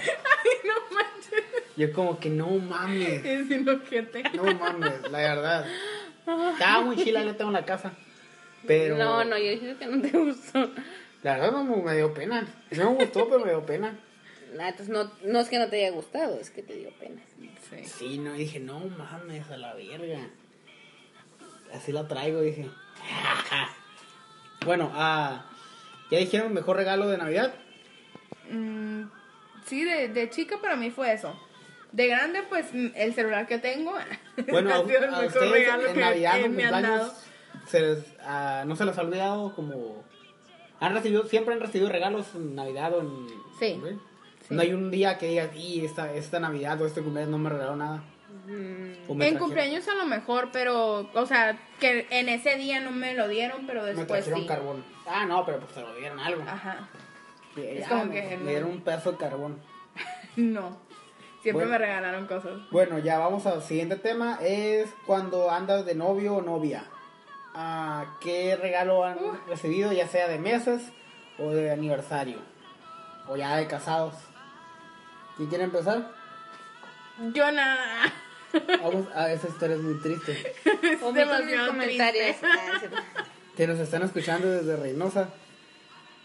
Yo 1.78 1.94
como 1.94 2.20
que 2.20 2.30
no 2.30 2.50
mames. 2.50 3.24
Es. 3.26 4.34
No 4.34 4.44
mames, 4.56 5.12
la 5.12 5.18
verdad. 5.20 5.66
Estaba 6.54 6.82
muy 6.82 6.98
chila, 6.98 7.24
le 7.24 7.34
tengo 7.36 7.52
en 7.52 7.54
la 7.54 7.66
casa. 7.66 7.94
Pero. 8.66 8.98
No, 8.98 9.24
no, 9.24 9.38
yo 9.38 9.52
dije 9.52 9.76
que 9.78 9.86
no 9.86 10.02
te 10.02 10.18
gustó. 10.18 10.72
La 11.24 11.38
verdad 11.38 11.52
no 11.52 11.64
me 11.64 11.96
dio 11.96 12.14
pena. 12.14 12.48
No 12.72 12.92
me 12.92 13.06
gustó, 13.06 13.30
pero 13.30 13.46
me 13.46 13.52
dio 13.52 13.66
pena. 13.66 13.98
Nah, 14.56 14.70
entonces 14.70 14.90
no, 14.90 15.12
no 15.24 15.40
es 15.40 15.50
que 15.50 15.60
no 15.60 15.70
te 15.70 15.78
haya 15.78 15.92
gustado, 15.94 16.40
es 16.40 16.50
que 16.50 16.64
te 16.64 16.74
dio 16.74 16.90
pena. 16.92 17.22
Sí. 17.70 17.84
Sí, 17.86 18.18
no, 18.18 18.34
dije, 18.34 18.60
no 18.60 18.80
mames, 18.80 19.50
a 19.52 19.58
la 19.58 19.74
verga. 19.74 20.20
Así 21.74 21.92
la 21.92 22.08
traigo, 22.08 22.42
dije. 22.42 22.70
Bueno, 24.66 24.92
ah, 24.96 25.46
¿ya 26.10 26.18
dijeron 26.18 26.54
mejor 26.54 26.78
regalo 26.78 27.08
de 27.08 27.18
Navidad? 27.18 27.54
Mm, 28.50 29.04
sí, 29.66 29.84
de, 29.84 30.08
de 30.08 30.30
chica 30.30 30.60
para 30.62 30.76
mí 30.76 30.92
fue 30.92 31.14
eso. 31.14 31.38
De 31.92 32.08
grande, 32.08 32.44
pues 32.50 32.66
el 32.74 33.14
celular 33.14 33.48
que 33.48 33.58
tengo 33.60 33.94
Bueno, 34.52 34.72
ha 34.72 34.78
a, 34.80 34.84
sido 34.86 34.98
el 35.00 35.14
a 35.14 35.22
mejor 35.22 35.50
regalo 35.50 35.88
en 35.88 35.94
que 35.94 36.00
Navidad 36.00 36.40
me 36.48 36.66
han 36.66 36.82
dado. 36.84 37.14
se 37.68 37.82
les, 37.82 38.00
ah, 38.24 38.64
¿no 38.68 38.76
se 38.76 38.86
les 38.86 38.98
ha 38.98 39.02
olvidado 39.02 39.54
como... 39.56 40.04
Han 40.80 40.94
recibido, 40.94 41.26
siempre 41.26 41.54
han 41.56 41.60
recibido 41.60 41.90
regalos 41.90 42.28
en 42.36 42.56
Navidad 42.56 42.94
o 42.94 43.02
en... 43.02 43.28
Sí. 43.60 43.82
No 44.50 44.62
hay 44.62 44.74
un 44.74 44.92
día 44.92 45.18
que 45.18 45.28
digas, 45.30 45.56
y 45.56 45.84
esta, 45.84 46.14
esta 46.14 46.40
Navidad 46.40 46.80
o 46.82 46.86
este 46.86 47.02
cumpleaños 47.02 47.32
no 47.32 47.38
me 47.40 47.50
regaló 47.50 47.76
nada. 47.76 48.04
Mm, 48.46 48.52
me 48.52 49.28
En 49.28 49.36
trajeron- 49.36 49.38
cumpleaños 49.40 49.88
a 49.88 49.96
lo 49.96 50.06
mejor, 50.06 50.50
pero, 50.54 51.10
o 51.14 51.26
sea, 51.26 51.58
que 51.80 52.06
en 52.12 52.30
ese 52.30 52.56
día 52.58 52.80
no 52.80 52.92
me 52.92 53.14
lo 53.14 53.28
dieron, 53.28 53.66
pero 53.66 53.82
Me 53.82 53.88
después 53.88 54.08
trajeron 54.24 54.42
sí. 54.42 54.48
carbón. 54.48 54.86
Ah, 55.08 55.26
no, 55.26 55.46
pero 55.46 55.60
pues 55.60 55.74
te 55.74 55.82
lo 55.82 55.96
dieron 55.96 56.20
algo. 56.20 56.44
Ajá. 56.44 56.88
Y 57.58 57.62
es 57.62 57.80
ya, 57.82 57.90
como 57.90 58.06
me, 58.06 58.30
que 58.30 58.38
me 58.38 58.52
dieron 58.52 58.70
un 58.72 58.82
pedazo 58.82 59.14
de 59.14 59.18
carbón. 59.18 59.60
No. 60.38 60.78
Siempre 61.48 61.66
Bueno. 61.66 61.80
me 61.80 61.86
regalaron 61.86 62.28
cosas. 62.28 62.52
Bueno, 62.72 63.00
ya 63.00 63.20
vamos 63.20 63.46
al 63.46 63.62
siguiente 63.64 63.96
tema. 63.96 64.38
Es 64.42 64.90
cuando 65.06 65.50
andas 65.50 65.86
de 65.86 65.96
novio 65.96 66.36
o 66.36 66.42
novia. 66.42 66.84
Ah, 67.56 68.18
¿Qué 68.20 68.58
regalo 68.58 69.06
han 69.06 69.18
Uh. 69.18 69.38
recibido, 69.48 69.94
ya 69.94 70.08
sea 70.10 70.28
de 70.28 70.40
meses 70.40 70.82
o 71.40 71.52
de 71.52 71.72
aniversario? 71.72 72.40
O 73.30 73.38
ya 73.38 73.56
de 73.56 73.66
casados. 73.66 74.14
¿Quién 75.38 75.48
quiere 75.48 75.64
empezar? 75.64 76.12
Yo 77.34 77.50
nada. 77.54 78.12
Vamos 78.84 79.08
a 79.16 79.32
esa 79.32 79.48
historia 79.48 79.78
es 79.78 79.82
muy 79.82 80.02
triste. 80.02 80.54
demasiado 81.14 81.68
comentarios. 81.70 82.36
Ah, 82.44 82.82
es. 82.84 82.90
Que 83.56 83.68
nos 83.68 83.80
están 83.80 84.04
escuchando 84.04 84.50
desde 84.50 84.76
Reynosa. 84.76 85.30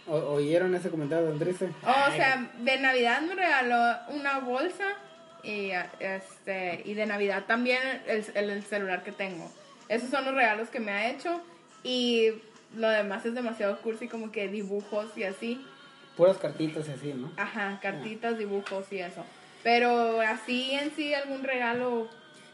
O- 0.08 0.16
¿Oyeron 0.34 0.74
ese 0.74 0.90
comentario 0.90 1.28
tan 1.28 1.38
triste? 1.38 1.70
O 1.82 2.10
sea, 2.16 2.50
de 2.58 2.78
Navidad 2.80 3.20
me 3.22 3.36
regaló 3.36 3.98
una 4.08 4.40
bolsa 4.40 4.84
y, 5.42 5.70
este, 6.00 6.82
y 6.84 6.94
de 6.94 7.06
Navidad 7.06 7.44
también 7.46 7.80
el, 8.06 8.24
el- 8.34 8.50
el 8.50 8.62
celular 8.64 9.02
que 9.02 9.12
tengo. 9.12 9.50
Esos 9.88 10.10
son 10.10 10.24
los 10.24 10.34
regalos 10.34 10.68
que 10.68 10.80
me 10.80 10.92
ha 10.92 11.10
hecho 11.10 11.40
y 11.82 12.30
lo 12.76 12.88
demás 12.88 13.24
es 13.26 13.34
demasiado 13.34 13.78
cursi, 13.80 14.08
como 14.08 14.30
que 14.32 14.48
dibujos 14.48 15.06
y 15.16 15.24
así. 15.24 15.64
Puras 16.16 16.38
cartitas 16.38 16.88
y 16.88 16.92
así, 16.92 17.12
¿no? 17.14 17.32
Ajá, 17.36 17.78
cartitas, 17.82 18.38
dibujos 18.38 18.86
y 18.92 18.98
eso. 19.00 19.24
Pero 19.62 20.20
así 20.20 20.72
en 20.72 20.90
sí 20.94 21.14
algún 21.14 21.42
regalo 21.44 22.08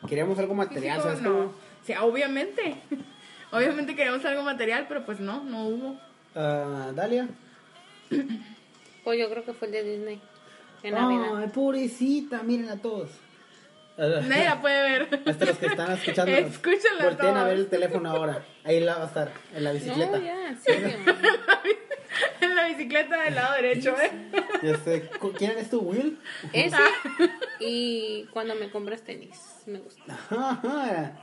Queríamos 0.09 0.39
algo 0.39 0.55
material, 0.55 0.97
físico, 0.97 1.09
¿sabes? 1.09 1.23
no. 1.23 1.33
cómo? 1.33 1.55
Sí, 1.85 1.93
obviamente. 2.01 2.75
obviamente 3.51 3.95
queríamos 3.97 4.25
algo 4.25 4.43
material, 4.43 4.87
pero 4.89 5.05
pues 5.05 5.19
no, 5.21 5.43
no 5.45 5.67
hubo. 5.67 6.01
Ah, 6.35 6.93
Dalia. 6.95 7.29
Pues 9.05 9.19
yo 9.19 9.31
creo 9.31 9.45
que 9.45 9.53
fue 9.55 9.69
el 9.69 9.73
de 9.73 9.83
Disney. 9.85 10.21
En 10.83 10.95
Navidad. 10.95 11.37
Ay, 11.39 11.49
pobrecita, 11.49 12.43
miren 12.43 12.69
a 12.71 12.77
todos. 12.77 13.11
Nadie 13.97 14.45
la 14.45 14.61
puede 14.61 14.83
ver. 14.83 15.23
Hasta 15.27 15.45
los 15.47 15.59
que 15.59 15.67
están 15.67 15.91
escuchando. 15.93 16.31
Escúchenla 16.33 17.05
Volteen 17.05 17.37
a 17.37 17.45
ver 17.45 17.57
el 17.57 17.67
teléfono 17.69 18.11
ahora. 18.11 18.45
Ahí 18.65 18.79
la 18.79 18.97
va 18.99 19.05
a 19.05 19.07
estar, 19.09 19.33
en 19.55 19.65
la 19.65 19.73
bicicleta. 19.73 20.19
No, 20.19 20.25
ya, 20.25 20.57
en 22.41 22.55
la 22.55 22.69
bicicleta 22.69 23.25
del 23.25 23.35
lado 23.35 23.55
derecho, 23.55 23.97
¿eh? 24.01 24.11
Ya 24.63 24.77
sé. 24.79 25.09
¿cu- 25.19 25.33
¿Quién 25.33 25.51
eres 25.53 25.71
tú, 25.71 25.81
Will? 25.81 26.17
Ese 26.53 26.77
y 27.59 28.25
cuando 28.33 28.55
me 28.55 28.71
compras 28.71 29.03
tenis, 29.03 29.63
me 29.67 29.81
gusta. 29.81 30.17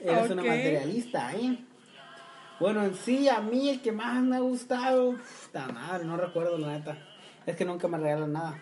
Eres 0.00 0.30
una 0.30 0.42
materialista, 0.42 1.32
¿eh? 1.34 1.58
Bueno, 2.58 2.82
en 2.84 2.94
sí, 2.94 3.28
a 3.28 3.40
mí 3.40 3.68
el 3.70 3.80
que 3.82 3.92
más 3.92 4.20
me 4.22 4.36
ha 4.36 4.40
gustado. 4.40 5.14
Puta 5.46 5.68
madre, 5.68 6.04
no 6.04 6.16
recuerdo 6.16 6.58
la 6.58 6.68
neta. 6.72 6.98
Es 7.46 7.54
que 7.56 7.64
nunca 7.64 7.86
me 7.88 7.98
regalan 7.98 8.32
nada. 8.32 8.58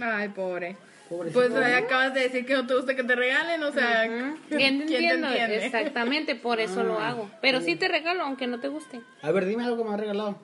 Ay, 0.00 0.28
pobre. 0.30 0.76
Pobrecito. 1.08 1.40
Pues 1.40 1.54
ahí 1.54 1.74
acabas 1.74 2.14
de 2.14 2.20
decir 2.20 2.46
que 2.46 2.54
no 2.54 2.66
te 2.66 2.74
gusta 2.74 2.94
que 2.94 3.04
te 3.04 3.14
regalen, 3.14 3.62
o 3.62 3.72
sea. 3.72 4.08
¿quién 4.48 4.78
te 4.78 4.84
entiendo, 4.84 5.28
entiende? 5.28 5.66
exactamente, 5.66 6.34
por 6.34 6.60
eso 6.60 6.82
lo 6.82 6.98
hago. 6.98 7.30
Pero 7.40 7.60
sí 7.60 7.76
te 7.76 7.88
regalo, 7.88 8.22
aunque 8.24 8.46
no 8.46 8.60
te 8.60 8.68
guste. 8.68 9.00
A 9.20 9.30
ver, 9.30 9.44
dime 9.46 9.64
algo 9.64 9.82
que 9.82 9.88
me 9.88 9.94
ha 9.94 9.98
regalado. 9.98 10.38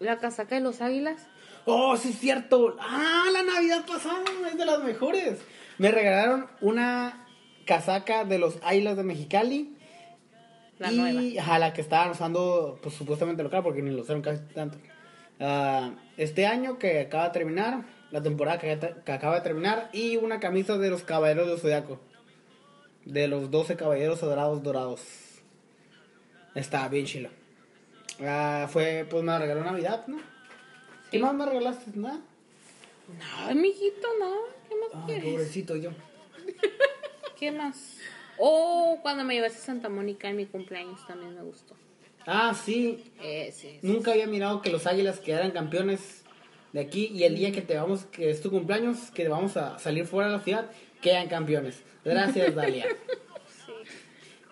La 0.00 0.18
casaca 0.18 0.54
de 0.54 0.60
los 0.60 0.82
águilas. 0.82 1.28
Oh, 1.64 1.96
sí 1.96 2.10
es 2.10 2.18
cierto. 2.18 2.76
Ah, 2.78 3.24
la 3.32 3.42
Navidad 3.42 3.86
pasada 3.86 4.22
es 4.50 4.58
de 4.58 4.66
las 4.66 4.82
mejores. 4.82 5.38
Me 5.78 5.90
regalaron 5.90 6.46
una 6.60 7.26
casaca 7.64 8.24
de 8.24 8.38
los 8.38 8.58
Islas 8.70 8.96
de 8.96 9.02
Mexicali. 9.02 9.74
La 10.78 10.92
y, 10.92 10.96
nueva. 10.96 11.42
Ajá, 11.42 11.58
la 11.58 11.72
que 11.72 11.80
estaban 11.80 12.10
usando, 12.10 12.78
pues 12.82 12.94
supuestamente 12.94 13.42
local, 13.42 13.62
porque 13.62 13.80
ni 13.80 13.90
lo 13.90 14.02
usaron 14.02 14.20
casi 14.20 14.42
tanto. 14.52 14.76
Ah, 15.40 15.92
este 16.16 16.46
año 16.46 16.78
que 16.78 17.00
acaba 17.00 17.24
de 17.24 17.30
terminar, 17.30 17.84
la 18.14 18.22
temporada 18.22 18.58
que, 18.60 18.78
que 19.04 19.10
acaba 19.12 19.34
de 19.34 19.40
terminar, 19.40 19.90
y 19.92 20.16
una 20.18 20.38
camisa 20.38 20.78
de 20.78 20.88
los 20.88 21.02
Caballeros 21.02 21.48
del 21.48 21.58
Zodiaco. 21.58 21.98
De 23.04 23.26
los 23.26 23.50
12 23.50 23.74
Caballeros 23.74 24.20
Dorados 24.20 24.62
Dorados. 24.62 25.00
Está 26.54 26.88
bien 26.88 27.06
chila. 27.06 27.30
Ah, 28.22 28.68
fue, 28.70 29.04
pues 29.10 29.24
me 29.24 29.36
regaló 29.36 29.64
Navidad, 29.64 30.06
¿no? 30.06 30.18
¿Qué 31.10 31.18
Sí. 31.18 31.18
más 31.18 31.34
me 31.34 31.44
regalaste? 31.44 31.90
¿Nada? 31.96 32.20
No, 33.48 33.54
mijito, 33.56 34.06
no. 34.20 34.32
¿Qué 34.68 34.74
más 34.76 34.90
Ay, 34.94 35.02
quieres? 35.06 35.32
pobrecito 35.32 35.74
yo. 35.76 35.90
¿Qué 37.38 37.50
más? 37.50 37.98
Oh, 38.38 38.98
cuando 39.02 39.24
me 39.24 39.34
llevaste 39.34 39.58
a 39.58 39.62
Santa 39.62 39.88
Mónica 39.88 40.28
en 40.28 40.36
mi 40.36 40.46
cumpleaños 40.46 41.04
también 41.08 41.34
me 41.34 41.42
gustó. 41.42 41.74
Ah, 42.26 42.54
sí. 42.54 43.12
Ese. 43.20 43.80
Nunca 43.82 44.12
había 44.12 44.28
mirado 44.28 44.62
que 44.62 44.70
los 44.70 44.86
águilas 44.86 45.18
quedaran 45.18 45.50
campeones 45.50 46.23
de 46.74 46.80
aquí 46.80 47.06
y 47.14 47.22
el 47.22 47.36
día 47.36 47.52
que 47.52 47.62
te 47.62 47.76
vamos, 47.76 48.04
que 48.06 48.30
es 48.30 48.42
tu 48.42 48.50
cumpleaños, 48.50 49.12
que 49.12 49.28
vamos 49.28 49.56
a 49.56 49.78
salir 49.78 50.06
fuera 50.06 50.28
de 50.28 50.36
la 50.38 50.42
ciudad, 50.42 50.66
quedan 51.00 51.28
campeones. 51.28 51.84
Gracias, 52.04 52.52
Dalia. 52.56 52.84
Sí. 53.64 53.72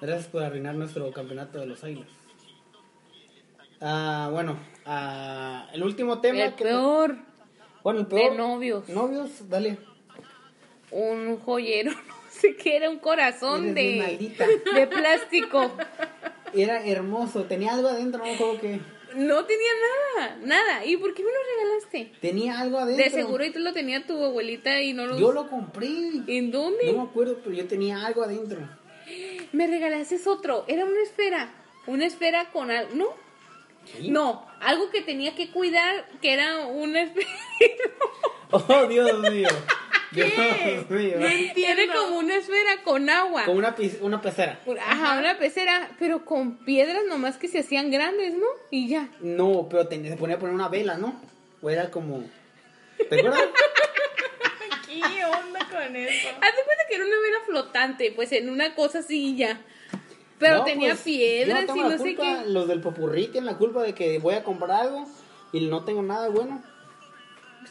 Gracias 0.00 0.28
por 0.28 0.44
arruinar 0.44 0.76
nuestro 0.76 1.10
campeonato 1.10 1.58
de 1.58 1.66
los 1.66 1.82
águilas. 1.82 2.06
Ah, 3.80 4.28
bueno, 4.32 4.56
ah, 4.86 5.68
el 5.72 5.82
último 5.82 6.20
tema. 6.20 6.44
El 6.44 6.54
que- 6.54 6.64
peor. 6.64 7.16
Bueno, 7.82 8.00
el 8.00 8.06
peor. 8.06 8.30
de 8.30 8.38
novios. 8.38 8.88
Novios, 8.88 9.48
Dalia. 9.48 9.76
Un 10.92 11.38
joyero, 11.38 11.90
no 12.06 12.14
sé 12.30 12.54
qué 12.54 12.76
era, 12.76 12.88
un 12.88 12.98
corazón 13.00 13.74
de, 13.74 14.32
de 14.74 14.86
plástico. 14.86 15.72
Era 16.54 16.86
hermoso, 16.86 17.44
tenía 17.46 17.72
algo 17.74 17.88
adentro, 17.88 18.18
no 18.18 18.26
me 18.26 18.34
acuerdo 18.34 18.60
qué. 18.60 18.80
No 19.16 19.44
tenía 19.44 19.70
nada, 20.16 20.36
nada. 20.42 20.86
¿Y 20.86 20.96
por 20.96 21.14
qué 21.14 21.22
me 21.22 21.30
lo 21.30 21.38
regalaste? 21.56 22.12
Tenía 22.20 22.60
algo 22.60 22.78
adentro. 22.78 23.04
De 23.04 23.10
seguro 23.10 23.44
y 23.44 23.50
tú 23.52 23.58
lo 23.60 23.72
tenía 23.72 24.06
tu 24.06 24.22
abuelita 24.24 24.80
y 24.80 24.92
no 24.92 25.06
lo... 25.06 25.18
Yo 25.18 25.32
lo 25.32 25.48
compré. 25.48 25.88
¿En 26.26 26.50
dónde? 26.50 26.92
No 26.92 27.04
me 27.04 27.10
acuerdo, 27.10 27.38
pero 27.42 27.54
yo 27.54 27.66
tenía 27.66 28.04
algo 28.04 28.22
adentro. 28.22 28.58
Me 29.52 29.66
regalaste 29.66 30.18
otro. 30.26 30.64
Era 30.68 30.84
una 30.84 31.02
esfera. 31.02 31.52
Una 31.86 32.06
esfera 32.06 32.50
con 32.50 32.70
algo. 32.70 32.94
¿No? 32.94 33.22
No, 34.02 34.46
algo 34.60 34.90
que 34.90 35.02
tenía 35.02 35.34
que 35.34 35.50
cuidar, 35.50 36.08
que 36.20 36.32
era 36.32 36.66
una 36.66 37.02
esfera. 37.02 37.28
Oh, 38.54 38.86
Dios 38.86 39.18
mío. 39.30 39.48
Dios 40.12 40.90
mío. 40.90 41.18
Era 41.18 41.92
como 41.92 42.18
una 42.18 42.36
esfera 42.36 42.82
con 42.84 43.08
agua. 43.08 43.44
Como 43.44 43.58
una, 43.58 43.74
una 44.00 44.20
pecera. 44.20 44.60
Ajá, 44.86 45.18
una 45.18 45.38
pecera, 45.38 45.90
pero 45.98 46.24
con 46.24 46.58
piedras 46.58 47.02
nomás 47.08 47.38
que 47.38 47.48
se 47.48 47.60
hacían 47.60 47.90
grandes, 47.90 48.34
¿no? 48.34 48.46
Y 48.70 48.88
ya. 48.88 49.08
No, 49.20 49.68
pero 49.70 49.88
se 49.88 50.16
ponía 50.16 50.36
a 50.36 50.38
poner 50.38 50.54
una 50.54 50.68
vela, 50.68 50.96
¿no? 50.96 51.20
O 51.60 51.70
era 51.70 51.90
como... 51.90 52.24
¿Te 53.08 53.18
acuerdas? 53.18 53.42
¿Qué 54.86 55.24
onda 55.24 55.60
con 55.70 55.96
eso? 55.96 56.28
Haz 56.28 56.56
de 56.56 56.64
cuenta 56.64 56.84
que 56.88 56.94
era 56.96 57.04
una 57.04 57.16
vela 57.16 57.38
flotante, 57.46 58.12
pues 58.14 58.32
en 58.32 58.50
una 58.50 58.74
cosa 58.74 58.98
así 58.98 59.30
y 59.30 59.36
ya. 59.36 59.60
Pero 60.38 60.58
No, 60.58 60.64
tenía 60.64 60.90
pues, 60.90 61.02
piedras 61.02 61.66
no 61.66 61.76
y 61.76 61.80
no 61.80 61.98
sé 61.98 62.14
qué. 62.14 62.42
Los 62.46 62.68
del 62.68 62.80
popurrí 62.80 63.28
tienen 63.28 63.46
la 63.46 63.56
culpa 63.56 63.82
de 63.82 63.94
que 63.94 64.18
voy 64.18 64.34
a 64.34 64.44
comprar 64.44 64.72
algo 64.72 65.06
y 65.52 65.66
no 65.66 65.84
tengo 65.84 66.02
nada 66.02 66.28
bueno. 66.28 66.62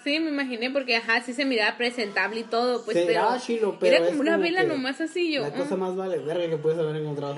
Sí, 0.03 0.19
me 0.19 0.29
imaginé 0.29 0.71
porque 0.71 0.95
ajá, 0.95 1.21
sí 1.21 1.33
se 1.33 1.45
miraba 1.45 1.77
presentable 1.77 2.39
y 2.39 2.43
todo, 2.43 2.83
pues 2.85 2.95
pero, 2.95 3.07
miraba 3.07 3.39
chilo, 3.39 3.77
pero 3.79 3.97
era 3.97 4.05
como 4.07 4.21
una 4.21 4.31
como 4.31 4.43
vela 4.43 4.63
nomás 4.63 4.99
así 5.01 5.31
yo. 5.33 5.41
La 5.41 5.51
cosa 5.51 5.75
mm. 5.75 5.79
más 5.79 5.95
vale 5.95 6.17
verga 6.19 6.49
que 6.49 6.57
puedes 6.57 6.79
haber 6.79 6.95
encontrado. 6.95 7.35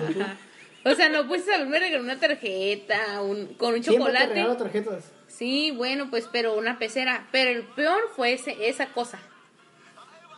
O 0.86 0.96
sea, 0.96 1.08
no 1.10 1.28
puedes 1.28 1.48
haberme 1.48 1.80
regalado 1.80 2.04
una 2.04 2.20
tarjeta, 2.20 3.22
un, 3.22 3.54
con 3.54 3.74
un 3.74 3.82
te 3.82 3.92
chocolate. 3.92 4.34
regalo 4.34 4.58
tarjetas. 4.58 5.12
Sí, 5.28 5.72
bueno, 5.72 6.10
pues, 6.10 6.28
pero 6.32 6.56
una 6.58 6.78
pecera. 6.78 7.28
Pero 7.32 7.52
el 7.52 7.64
peor 7.64 8.02
fue 8.16 8.34
ese, 8.34 8.68
esa 8.68 8.88
cosa. 8.88 9.20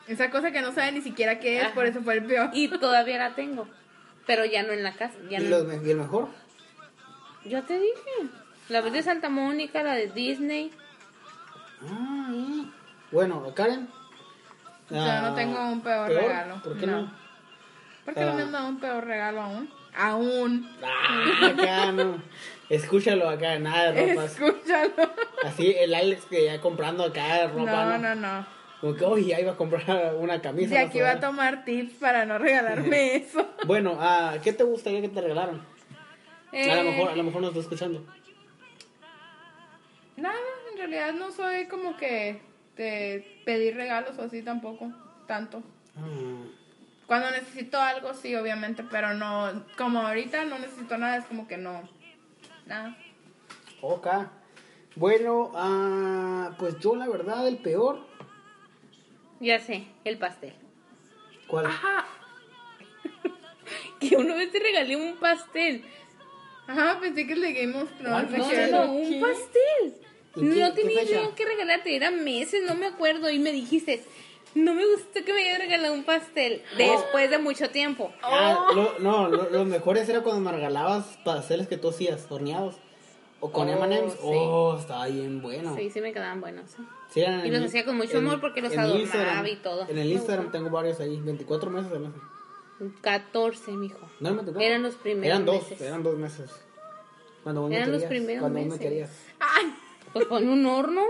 Esa 0.07 0.29
cosa 0.29 0.51
que 0.51 0.61
no 0.61 0.71
sabe 0.71 0.91
ni 0.91 1.01
siquiera 1.01 1.39
qué 1.39 1.57
es, 1.57 1.63
Ajá. 1.63 1.73
por 1.73 1.87
eso 1.87 2.01
fue 2.01 2.13
el 2.13 2.25
peor. 2.25 2.51
Y 2.53 2.67
todavía 2.67 3.17
la 3.17 3.33
tengo. 3.33 3.67
Pero 4.27 4.45
ya 4.45 4.61
no 4.61 4.71
en 4.71 4.83
la 4.83 4.93
casa. 4.93 5.15
Ya 5.29 5.39
¿Y, 5.39 5.43
no. 5.45 5.63
me- 5.63 5.85
y 5.85 5.89
el 5.91 5.97
mejor? 5.97 6.29
Yo 7.43 7.63
te 7.63 7.79
dije. 7.79 8.29
La 8.69 8.81
vez 8.81 8.93
de 8.93 9.01
Santa 9.01 9.29
Mónica, 9.29 9.81
la 9.81 9.95
de 9.95 10.07
Disney. 10.07 10.71
Ah, 13.15 13.23
eh. 13.23 13.27
Bueno, 13.29 13.53
Karen. 13.55 13.87
Yo 14.89 15.21
no 15.21 15.33
tengo 15.33 15.65
un 15.71 15.81
peor 15.81 16.09
regalo. 16.09 16.61
¿Por 16.63 16.77
qué 16.77 16.85
No. 16.87 17.01
no? 17.01 17.11
¿Por 18.05 18.13
qué 18.13 18.21
no 18.21 18.33
me 18.33 18.41
Ah. 18.41 18.45
han 18.45 18.51
dado 18.51 18.67
un 18.67 18.79
peor 18.79 19.05
regalo 19.05 19.41
aún? 19.41 19.69
Aún. 19.97 20.69
Ah, 20.83 21.47
acá 21.47 21.91
no. 21.91 22.21
Escúchalo 22.69 23.29
acá, 23.29 23.57
nada 23.59 23.91
de 23.91 24.13
ropas. 24.13 24.31
Escúchalo. 24.33 24.91
Así 25.43 25.73
el 25.77 25.93
Alex 25.93 26.25
que 26.25 26.45
ya 26.45 26.59
comprando 26.61 27.03
acá 27.05 27.47
ropa. 27.47 27.85
No, 27.85 27.97
no, 27.97 28.15
no. 28.15 28.45
Como 28.81 28.95
que, 28.95 29.05
oye, 29.05 29.25
ya 29.27 29.39
iba 29.39 29.53
a 29.53 29.55
comprar 29.57 30.15
una 30.19 30.41
camisa. 30.41 30.75
De 30.75 30.79
aquí 30.81 30.99
va 30.99 31.11
a 31.11 31.13
sudadera". 31.13 31.27
tomar 31.27 31.65
tips 31.65 31.93
para 31.95 32.25
no 32.25 32.37
regalarme 32.37 33.15
eso. 33.15 33.47
Bueno, 33.65 33.97
ah, 33.99 34.35
¿qué 34.43 34.51
te 34.53 34.63
gustaría 34.63 35.01
que 35.01 35.09
te 35.09 35.21
regalaran? 35.21 35.61
A 36.51 36.55
Eh, 36.57 36.75
lo 36.83 36.91
mejor, 36.91 37.09
a 37.11 37.15
lo 37.15 37.23
mejor 37.23 37.41
no 37.41 37.47
estoy 37.47 37.63
escuchando. 37.63 38.05
Nada, 40.17 40.35
en 40.71 40.77
realidad 40.77 41.13
no 41.13 41.31
soy 41.31 41.67
como 41.67 41.97
que 41.97 42.41
de 42.75 43.41
pedir 43.45 43.75
regalos 43.75 44.17
o 44.17 44.23
así 44.23 44.41
tampoco, 44.41 44.91
tanto. 45.27 45.63
Ah, 45.97 46.43
Cuando 47.07 47.31
necesito 47.31 47.79
algo, 47.79 48.13
sí, 48.13 48.35
obviamente, 48.35 48.83
pero 48.89 49.13
no, 49.13 49.63
como 49.77 49.99
ahorita 50.01 50.45
no 50.45 50.59
necesito 50.59 50.97
nada, 50.97 51.17
es 51.17 51.25
como 51.25 51.47
que 51.47 51.57
no, 51.57 51.87
nada. 52.65 52.97
ok. 53.81 54.07
Bueno, 54.97 55.51
ah, 55.55 56.51
pues 56.57 56.79
yo 56.79 56.95
la 56.95 57.07
verdad, 57.07 57.47
el 57.47 57.57
peor. 57.57 57.99
Ya 59.41 59.59
sé, 59.59 59.85
el 60.05 60.17
pastel. 60.17 60.53
¿Cuál? 61.47 61.65
Ajá, 61.65 62.05
Que 63.99 64.15
una 64.17 64.35
vez 64.35 64.51
te 64.51 64.59
regalé 64.59 64.95
un 64.95 65.17
pastel. 65.17 65.83
ajá, 66.67 66.99
pensé 66.99 67.27
que 67.27 67.33
el 67.33 67.41
de 67.41 67.53
Game 67.53 67.75
of 67.81 67.91
Thrones. 67.97 68.29
¿Cuál 68.29 68.71
No, 68.71 68.77
no, 68.79 68.85
no, 68.87 68.93
un 68.93 69.09
¿qué? 69.09 69.19
pastel. 69.19 69.61
¿Y 70.35 70.39
qué- 70.41 70.45
No 70.59 70.73
qué 70.73 70.81
tenía 70.81 71.03
idea 71.03 71.29
que 71.35 71.45
regalarte, 71.45 71.95
eran 71.95 72.23
meses, 72.23 72.63
no 72.67 72.75
me 72.75 72.87
acuerdo. 72.87 73.29
Y 73.29 73.39
me 73.39 73.51
dijiste, 73.51 74.03
no 74.53 74.73
me 74.73 74.85
gustó 74.85 75.23
que 75.25 75.33
me 75.33 75.47
haya 75.49 75.57
regalado 75.57 75.93
un 75.93 76.03
pastel 76.03 76.61
después 76.77 77.29
de 77.29 77.37
mucho 77.39 77.69
tiempo. 77.69 78.11
Ah, 78.21 78.67
Oh. 78.69 78.73
lo- 78.73 78.99
no, 78.99 79.27
lo- 79.29 79.49
los 79.49 79.65
mejores 79.65 80.07
era 80.09 80.21
cuando 80.21 80.41
me 80.41 80.51
regalabas 80.51 81.17
pasteles 81.23 81.67
que 81.67 81.77
tú 81.77 81.89
hacías, 81.89 82.25
horneados. 82.29 82.75
O 83.41 83.51
con 83.51 83.67
Oh, 83.69 83.71
M&M's. 83.85 84.13
sí. 84.13 84.19
Oh, 84.23 84.77
estaba 84.79 85.07
bien 85.07 85.41
bueno. 85.41 85.75
Sí, 85.75 85.89
sí 85.89 85.99
me 86.01 86.13
quedaban 86.13 86.39
buenos. 86.41 86.71
¿eh? 86.75 86.83
Sí, 87.13 87.21
Y 87.21 87.51
los 87.51 87.63
hacía 87.63 87.85
con 87.85 87.97
mucho 87.97 88.17
en- 88.17 88.25
amor 88.25 88.39
porque 88.41 88.61
los 88.61 88.75
adornaba 88.75 89.47
y 89.49 89.57
todo. 89.57 89.85
En 89.89 89.97
el 89.97 90.11
Instagram 90.11 90.51
tengo 90.51 90.69
varios 90.69 90.99
ahí, 91.01 91.19
24 91.19 91.69
meses 91.69 91.91
además. 91.91 92.13
14, 93.01 93.71
mijo. 93.71 93.99
No 94.19 94.33
me 94.33 94.43
tocó. 94.43 94.59
Eran 94.59 94.83
los 94.83 94.95
primeros 94.95 95.27
Eran 95.27 95.45
dos, 95.45 95.61
meses. 95.63 95.81
eran 95.81 96.03
dos 96.03 96.17
meses. 96.17 96.51
Cuando 97.43 97.67
Eran 97.69 97.91
los 97.91 98.01
querías, 98.03 98.09
primeros 98.09 98.41
cuando 98.41 98.59
vos 98.59 98.65
me 98.67 98.71
meses. 98.73 98.81
querías. 98.89 99.09
Ay, 99.39 99.75
Pues 100.15 100.27
pon 100.27 100.47
un 100.47 100.65
horno. 100.65 101.03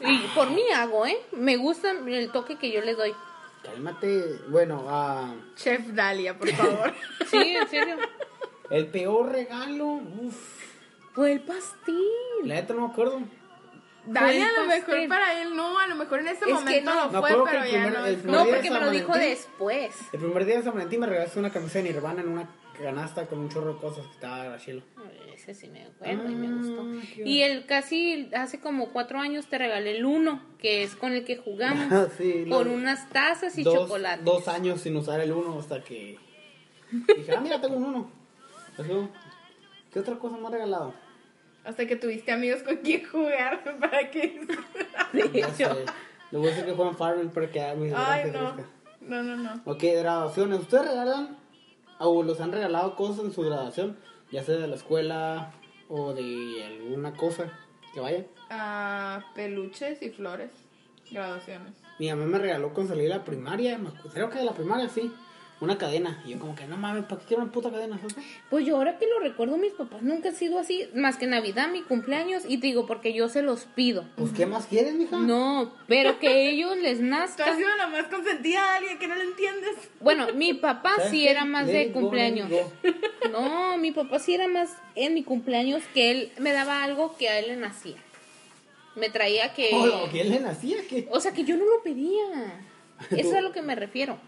Y 0.00 0.18
por 0.34 0.50
mí 0.50 0.62
hago, 0.74 1.06
¿eh? 1.06 1.16
Me 1.30 1.56
gusta 1.56 1.92
el 1.92 2.32
toque 2.32 2.56
que 2.58 2.72
yo 2.72 2.80
le 2.80 2.96
doy. 2.96 3.14
Cálmate. 3.62 4.40
Bueno, 4.48 4.84
ah, 4.88 5.32
Chef 5.54 5.86
Dalia, 5.94 6.36
por 6.36 6.48
favor. 6.50 6.92
Sí, 7.30 7.36
en 7.54 7.68
serio. 7.68 7.96
el 8.68 8.88
peor 8.88 9.30
regalo. 9.30 9.84
Uf, 9.86 10.34
Fue 11.14 11.30
el 11.34 11.40
pastel. 11.42 11.96
la 12.42 12.56
neta 12.56 12.74
no 12.74 12.88
me 12.88 12.92
acuerdo. 12.92 13.20
Dalia, 14.06 14.44
a 14.48 14.50
lo 14.62 14.66
pastel. 14.66 14.94
mejor 14.94 15.08
para 15.08 15.40
él 15.40 15.54
no, 15.54 15.78
a 15.78 15.86
lo 15.86 15.94
mejor 15.94 16.18
en 16.18 16.26
ese 16.26 16.38
Es 16.40 16.46
que 16.46 16.52
momento 16.52 16.90
no. 16.92 17.04
lo 17.04 17.10
fue, 17.10 17.18
acuerdo 17.18 17.44
que 17.44 17.50
pero 17.52 17.62
el 17.64 17.70
ya 17.70 17.78
primer- 17.84 17.92
no. 18.00 18.06
el 18.06 18.26
No, 18.26 18.44
día 18.44 18.54
porque 18.54 18.70
me 18.72 18.80
lo 18.80 18.90
dijo 18.90 19.12
después. 19.12 19.94
El 20.12 20.18
primer 20.18 20.44
día 20.46 20.56
de 20.56 20.62
San 20.64 20.72
Valentín 20.74 20.98
me 20.98 21.06
regalaste 21.06 21.38
una 21.38 21.50
camisa 21.52 21.78
de 21.78 21.84
Nirvana 21.84 22.22
en 22.22 22.28
una 22.28 22.48
canasta 22.82 23.26
con 23.26 23.38
un 23.38 23.48
chorro 23.48 23.74
de 23.74 23.80
cosas 23.80 24.06
que 24.06 24.12
estaba 24.12 24.58
chilo. 24.58 24.82
Ese 25.34 25.54
sí 25.54 25.68
me 25.68 25.84
acuerdo 25.84 26.30
y 26.30 26.34
me 26.34 26.46
Ah, 26.48 26.50
gustó. 26.58 27.22
Y 27.24 27.40
el 27.42 27.64
casi 27.66 28.28
hace 28.34 28.60
como 28.60 28.90
cuatro 28.90 29.18
años 29.18 29.46
te 29.46 29.58
regalé 29.58 29.96
el 29.96 30.04
uno, 30.04 30.42
que 30.58 30.82
es 30.82 30.94
con 30.94 31.12
el 31.12 31.24
que 31.24 31.36
jugamos. 31.36 31.92
Ah, 31.92 32.08
sí, 32.18 32.44
con 32.48 32.68
unas 32.68 33.08
tazas 33.08 33.56
y 33.58 33.62
dos, 33.62 33.74
chocolate. 33.74 34.22
dos 34.24 34.48
años 34.48 34.80
sin 34.80 34.96
usar 34.96 35.20
el 35.20 35.32
uno 35.32 35.58
hasta 35.58 35.82
que 35.82 36.18
dije, 37.16 37.34
ah, 37.36 37.40
mira, 37.40 37.60
tengo 37.60 37.76
un 37.76 37.84
uno. 37.84 38.10
Así, 38.78 38.90
¿Qué 39.92 39.98
otra 40.00 40.16
cosa 40.18 40.36
me 40.36 40.46
ha 40.46 40.50
regalado? 40.50 40.94
Hasta 41.64 41.86
que 41.86 41.96
tuviste 41.96 42.32
amigos 42.32 42.62
con 42.62 42.76
quien 42.78 43.04
jugar 43.06 43.62
para 43.80 44.10
que... 44.10 44.46
De 45.12 45.38
hecho. 45.40 45.76
Le 46.30 46.38
voy 46.38 46.48
a 46.48 46.50
decir 46.50 46.64
que 46.64 46.72
juegan 46.72 46.96
Farmville 46.96 47.30
para 47.30 47.50
que 47.50 47.60
Ay, 47.60 48.30
no. 48.32 48.56
No, 49.02 49.22
no, 49.22 49.36
no. 49.36 49.62
Ok, 49.66 49.82
graduaciones. 49.82 50.60
¿Ustedes 50.60 50.86
regalan 50.88 51.36
o 51.98 52.22
los 52.22 52.40
han 52.40 52.52
regalado 52.52 52.96
cosas 52.96 53.24
en 53.24 53.32
su 53.32 53.42
graduación? 53.42 53.96
Ya 54.30 54.42
sea 54.42 54.56
de 54.56 54.66
la 54.66 54.76
escuela 54.76 55.52
o 55.88 56.14
de 56.14 56.64
alguna 56.64 57.14
cosa 57.14 57.52
que 57.92 58.00
vaya. 58.00 58.26
Ah, 58.50 59.20
peluches 59.34 60.02
y 60.02 60.10
flores. 60.10 60.50
Graduaciones. 61.10 61.74
Mi 61.98 62.08
mamá 62.08 62.24
me 62.24 62.38
regaló 62.38 62.72
con 62.72 62.88
salir 62.88 63.04
de 63.04 63.10
la 63.10 63.24
primaria, 63.24 63.78
creo 64.12 64.30
que 64.30 64.38
de 64.38 64.44
la 64.44 64.54
primaria 64.54 64.88
sí, 64.88 65.12
una 65.62 65.78
cadena. 65.78 66.22
Y 66.26 66.30
yo 66.30 66.38
como 66.38 66.54
que 66.54 66.66
no 66.66 66.76
mames, 66.76 67.04
¿para 67.04 67.20
qué 67.20 67.28
quiero 67.28 67.42
una 67.42 67.52
puta 67.52 67.70
cadena? 67.70 67.96
¿sabes? 67.98 68.14
Pues 68.50 68.66
yo 68.66 68.76
ahora 68.76 68.98
que 68.98 69.06
lo 69.06 69.20
recuerdo, 69.20 69.56
mis 69.56 69.72
papás 69.72 70.02
nunca 70.02 70.30
han 70.30 70.34
sido 70.36 70.58
así, 70.58 70.88
más 70.94 71.16
que 71.16 71.26
Navidad, 71.26 71.68
mi 71.70 71.82
cumpleaños, 71.82 72.42
y 72.48 72.58
te 72.58 72.66
digo, 72.66 72.86
porque 72.86 73.12
yo 73.12 73.28
se 73.28 73.42
los 73.42 73.64
pido. 73.64 74.04
Pues 74.16 74.32
¿qué 74.32 74.46
más 74.46 74.66
quieres, 74.66 74.94
mija? 74.94 75.16
No, 75.16 75.72
pero 75.86 76.18
que 76.18 76.48
ellos 76.50 76.76
les 76.78 76.98
Tú 76.98 77.04
has 77.04 77.10
nazca. 77.10 77.56
sido 77.56 77.68
la 77.76 77.86
más 77.86 78.04
consentida 78.08 78.60
de 78.62 78.76
alguien 78.78 78.98
que 78.98 79.06
no 79.08 79.14
lo 79.14 79.22
entiendes. 79.22 79.70
Bueno, 80.00 80.26
mi 80.34 80.54
papá 80.54 80.94
¿Sabes 80.96 81.10
sí 81.10 81.22
qué? 81.22 81.30
era 81.30 81.44
más 81.44 81.66
Let 81.66 81.72
de 81.72 81.84
go, 81.92 82.00
cumpleaños. 82.00 82.50
No, 83.30 83.78
mi 83.78 83.92
papá 83.92 84.18
sí 84.18 84.34
era 84.34 84.48
más 84.48 84.76
en 84.94 85.14
mi 85.14 85.22
cumpleaños 85.22 85.82
que 85.94 86.10
él 86.10 86.32
me 86.38 86.52
daba 86.52 86.82
algo 86.82 87.16
que 87.16 87.28
a 87.28 87.38
él 87.38 87.46
le 87.48 87.56
nacía. 87.56 87.96
Me 88.96 89.08
traía 89.08 89.54
que... 89.54 89.70
Oh, 89.74 90.08
¿Quién 90.10 90.28
le 90.30 90.40
nacía? 90.40 90.78
¿Qué? 90.88 91.06
O 91.10 91.20
sea, 91.20 91.32
que 91.32 91.44
yo 91.44 91.56
no 91.56 91.64
lo 91.64 91.82
pedía. 91.82 92.24
Eso 93.10 93.30
es 93.30 93.34
a 93.34 93.40
lo 93.40 93.52
que 93.52 93.62
me 93.62 93.74
refiero. 93.74 94.18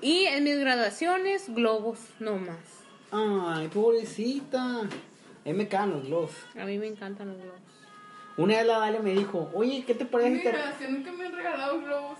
Y 0.00 0.24
en 0.26 0.44
mis 0.44 0.58
graduaciones, 0.58 1.52
globos, 1.54 1.98
no 2.20 2.36
más. 2.36 2.56
Ay, 3.10 3.68
pobrecita. 3.68 4.80
A 4.80 4.84
mí 5.44 5.52
me 5.54 5.66
caen 5.68 5.90
los 5.90 6.04
globos. 6.06 6.32
A 6.60 6.64
mí 6.64 6.78
me 6.78 6.86
encantan 6.86 7.28
los 7.28 7.36
globos. 7.36 7.60
Una 8.36 8.56
vez 8.58 8.66
la 8.66 8.78
Dalia 8.78 9.00
me 9.00 9.12
dijo, 9.14 9.50
oye, 9.54 9.84
¿qué 9.84 9.94
te 9.94 10.04
En 10.04 10.08
parece? 10.10 10.30
mi 10.30 10.36
si 10.38 10.44
te- 10.44 10.50
graduación 10.52 10.92
nunca 10.94 11.12
me 11.12 11.26
han 11.26 11.32
regalado 11.32 11.80
globos. 11.80 12.18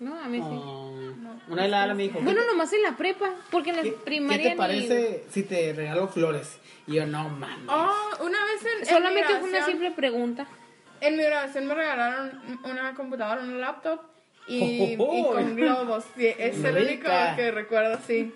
No, 0.00 0.18
a 0.18 0.28
mí 0.28 0.38
sí. 0.38 0.44
Ah, 0.44 1.36
Una 1.48 1.62
vez 1.62 1.70
la 1.70 1.78
Dalia 1.78 1.94
me 1.94 2.02
dijo, 2.04 2.18
¿qué 2.18 2.24
Bueno, 2.24 2.40
nomás 2.46 2.72
en 2.72 2.82
la 2.82 2.96
prepa, 2.96 3.30
porque 3.50 3.70
en 3.70 3.76
la 3.76 3.82
¿qué, 3.82 3.92
primaria 3.92 4.36
qué 4.38 4.44
te 4.44 4.50
ni- 4.50 4.56
parece 4.58 5.24
si 5.30 5.42
te 5.44 5.72
regalo 5.72 6.08
flores? 6.08 6.58
Y 6.86 6.94
yo, 6.94 7.06
no 7.06 7.28
mames. 7.28 7.68
Oh, 7.68 8.24
una 8.24 8.44
vez 8.44 8.64
en, 8.74 8.80
en 8.80 8.86
Solamente 8.86 9.32
mi 9.32 9.40
fue 9.40 9.48
una 9.48 9.58
graduación- 9.58 9.66
simple 9.70 9.90
pregunta. 9.92 10.46
En 11.00 11.16
mi 11.16 11.22
grabación 11.22 11.66
me 11.66 11.74
regalaron 11.74 12.40
una 12.64 12.94
computadora, 12.94 13.40
un 13.42 13.58
laptop 13.60 14.00
y, 14.46 14.96
Oh, 14.98 15.04
oh, 15.04 15.14
y 15.14 15.22
oh. 15.22 15.32
con 15.32 15.56
globos. 15.56 16.04
Sí, 16.16 16.26
es 16.38 16.62
el 16.64 16.76
único 16.76 17.08
que 17.36 17.50
recuerdo, 17.50 17.98
sí. 18.06 18.32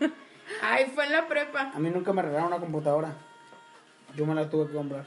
Ay, 0.63 0.87
fue 0.95 1.07
en 1.07 1.13
la 1.13 1.27
prepa. 1.27 1.73
A 1.75 1.79
mí 1.79 1.91
nunca 1.91 2.13
me 2.13 2.23
regalaron 2.23 2.49
una 2.49 2.61
computadora. 2.61 3.15
Yo 4.15 4.27
me 4.27 4.35
la 4.35 4.49
tuve 4.49 4.69
que 4.69 4.75
comprar. 4.75 5.05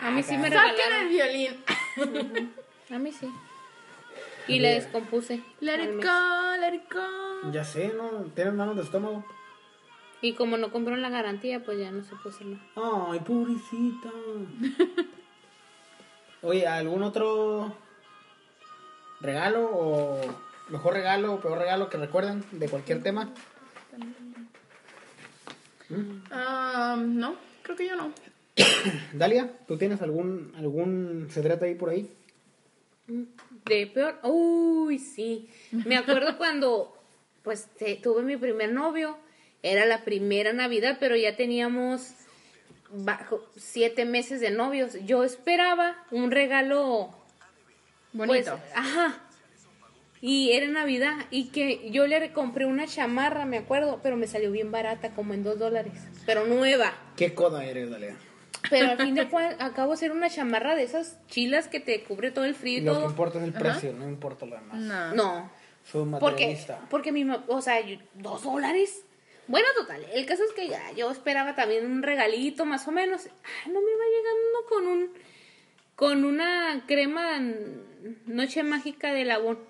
A 0.00 0.10
mí 0.10 0.22
sí 0.22 0.36
me 0.36 0.50
Saquen 0.50 0.70
el 0.70 0.76
regalaron. 0.76 1.08
violín. 1.10 2.52
A 2.90 2.98
mí 2.98 3.12
sí. 3.12 3.30
Y 4.48 4.58
la 4.60 4.70
descompuse. 4.70 5.42
Let 5.60 5.82
it 5.82 5.96
go, 6.02 6.56
let 6.60 6.74
it 6.74 6.92
go. 6.92 7.50
Ya 7.52 7.64
sé, 7.64 7.92
¿no? 7.96 8.08
Tienes 8.34 8.54
manos 8.54 8.76
de 8.76 8.82
estómago. 8.82 9.24
Y 10.22 10.32
como 10.32 10.56
no 10.56 10.72
compró 10.72 10.96
la 10.96 11.10
garantía, 11.10 11.62
pues 11.62 11.78
ya 11.78 11.90
no 11.90 12.02
se 12.02 12.16
puso 12.16 12.42
nada. 12.44 12.62
Ay, 13.10 13.20
pobrecita. 13.20 14.10
Oye, 16.42 16.66
¿algún 16.66 17.02
otro 17.02 17.74
regalo 19.20 19.68
o 19.72 20.20
mejor 20.68 20.94
regalo 20.94 21.34
o 21.34 21.40
peor 21.40 21.58
regalo 21.58 21.88
que 21.88 21.96
recuerden 21.98 22.44
de 22.52 22.68
cualquier 22.68 23.02
tema? 23.02 23.32
Ah, 26.30 26.96
no, 27.00 27.36
creo 27.62 27.76
que 27.76 27.86
yo 27.86 27.96
no. 27.96 28.12
Dalia, 29.12 29.50
¿tú 29.68 29.76
tienes 29.76 30.02
algún 30.02 30.52
algún 30.56 31.28
secreto 31.30 31.64
ahí 31.64 31.74
por 31.74 31.90
ahí? 31.90 32.10
De 33.66 33.86
peor. 33.86 34.18
Uy, 34.24 34.98
sí. 34.98 35.48
Me 35.70 35.96
acuerdo 35.96 36.36
cuando, 36.38 36.96
pues, 37.42 37.66
te- 37.78 37.96
tuve 37.96 38.22
mi 38.22 38.36
primer 38.36 38.72
novio. 38.72 39.16
Era 39.62 39.84
la 39.86 40.04
primera 40.04 40.52
Navidad, 40.52 40.96
pero 41.00 41.16
ya 41.16 41.36
teníamos 41.36 42.12
bajo 42.90 43.44
siete 43.56 44.04
meses 44.04 44.40
de 44.40 44.50
novios. 44.50 44.96
Yo 45.06 45.24
esperaba 45.24 45.96
un 46.10 46.30
regalo 46.30 47.10
Bonito. 48.16 48.50
Pues, 48.52 48.72
ajá. 48.74 49.22
Y 50.20 50.52
era 50.52 50.66
Navidad 50.68 51.14
y 51.30 51.48
que 51.48 51.90
yo 51.90 52.06
le 52.06 52.32
compré 52.32 52.64
una 52.66 52.86
chamarra, 52.86 53.44
me 53.44 53.58
acuerdo, 53.58 54.00
pero 54.02 54.16
me 54.16 54.26
salió 54.26 54.50
bien 54.50 54.72
barata, 54.72 55.10
como 55.14 55.34
en 55.34 55.42
dos 55.44 55.58
dólares, 55.58 55.92
pero 56.24 56.46
nueva. 56.46 56.92
¿Qué 57.16 57.34
coda 57.34 57.64
eres, 57.64 57.90
Dalia? 57.90 58.16
Pero 58.70 58.90
al 58.92 58.98
fin 58.98 59.14
de 59.14 59.28
cuentas, 59.30 59.56
acabo 59.60 59.92
de 59.92 59.98
ser 59.98 60.12
una 60.12 60.30
chamarra 60.30 60.74
de 60.74 60.82
esas 60.84 61.18
chilas 61.28 61.68
que 61.68 61.80
te 61.80 62.02
cubre 62.02 62.30
todo 62.30 62.46
el 62.46 62.54
frío 62.54 62.78
y 62.78 62.80
Lo 62.80 62.98
que 62.98 63.04
importa 63.06 63.38
es 63.38 63.44
el 63.44 63.52
precio, 63.52 63.92
no 63.92 64.08
importa 64.08 64.46
lo 64.46 64.56
demás. 64.56 64.78
no. 64.80 65.14
No, 65.14 65.50
Soy 65.84 66.02
un 66.02 66.10
porque, 66.12 66.24
materialista. 66.46 66.80
porque 66.90 67.12
mi, 67.12 67.24
ma- 67.24 67.44
o 67.46 67.60
sea, 67.60 67.76
dos 68.14 68.42
dólares. 68.42 69.04
Bueno, 69.48 69.68
total, 69.78 70.04
el 70.12 70.26
caso 70.26 70.42
es 70.42 70.52
que 70.52 70.66
ya 70.66 70.90
yo 70.96 71.08
esperaba 71.12 71.54
también 71.54 71.86
un 71.86 72.02
regalito 72.02 72.64
más 72.64 72.88
o 72.88 72.90
menos. 72.90 73.26
Ay, 73.26 73.70
no 73.72 73.80
me 73.80 73.92
va 73.92 74.04
llegando 74.10 74.68
con 74.68 74.86
un, 74.88 75.12
con 75.96 76.24
una 76.24 76.84
crema 76.86 77.40
noche 78.26 78.62
mágica 78.62 79.12
de 79.12 79.24
labón. 79.24 79.58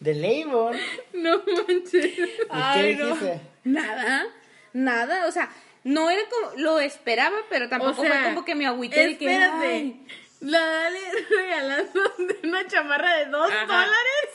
De 0.00 0.14
Labor. 0.14 0.76
No 1.14 1.38
manches. 1.46 2.04
¿Y 2.18 2.74
qué 2.74 2.96
no. 2.98 3.06
dijiste? 3.06 3.40
Nada, 3.64 4.26
nada, 4.74 5.26
o 5.26 5.32
sea, 5.32 5.50
no 5.84 6.10
era 6.10 6.20
como, 6.28 6.52
lo 6.60 6.78
esperaba, 6.78 7.36
pero 7.48 7.70
tampoco 7.70 8.02
O 8.02 8.04
sea, 8.04 8.12
fue 8.12 8.24
como 8.24 8.44
que 8.44 8.54
me 8.54 8.66
agüité 8.66 9.06
de 9.06 9.16
que, 9.16 9.24
Espérate. 9.32 9.66
ay, 9.66 10.06
La 10.40 10.58
Dale 10.60 10.98
regalando 11.30 12.00
una 12.42 12.66
chamarra 12.66 13.16
de 13.16 13.26
dos 13.26 13.50
Ajá. 13.50 13.64
dólares. 13.64 14.28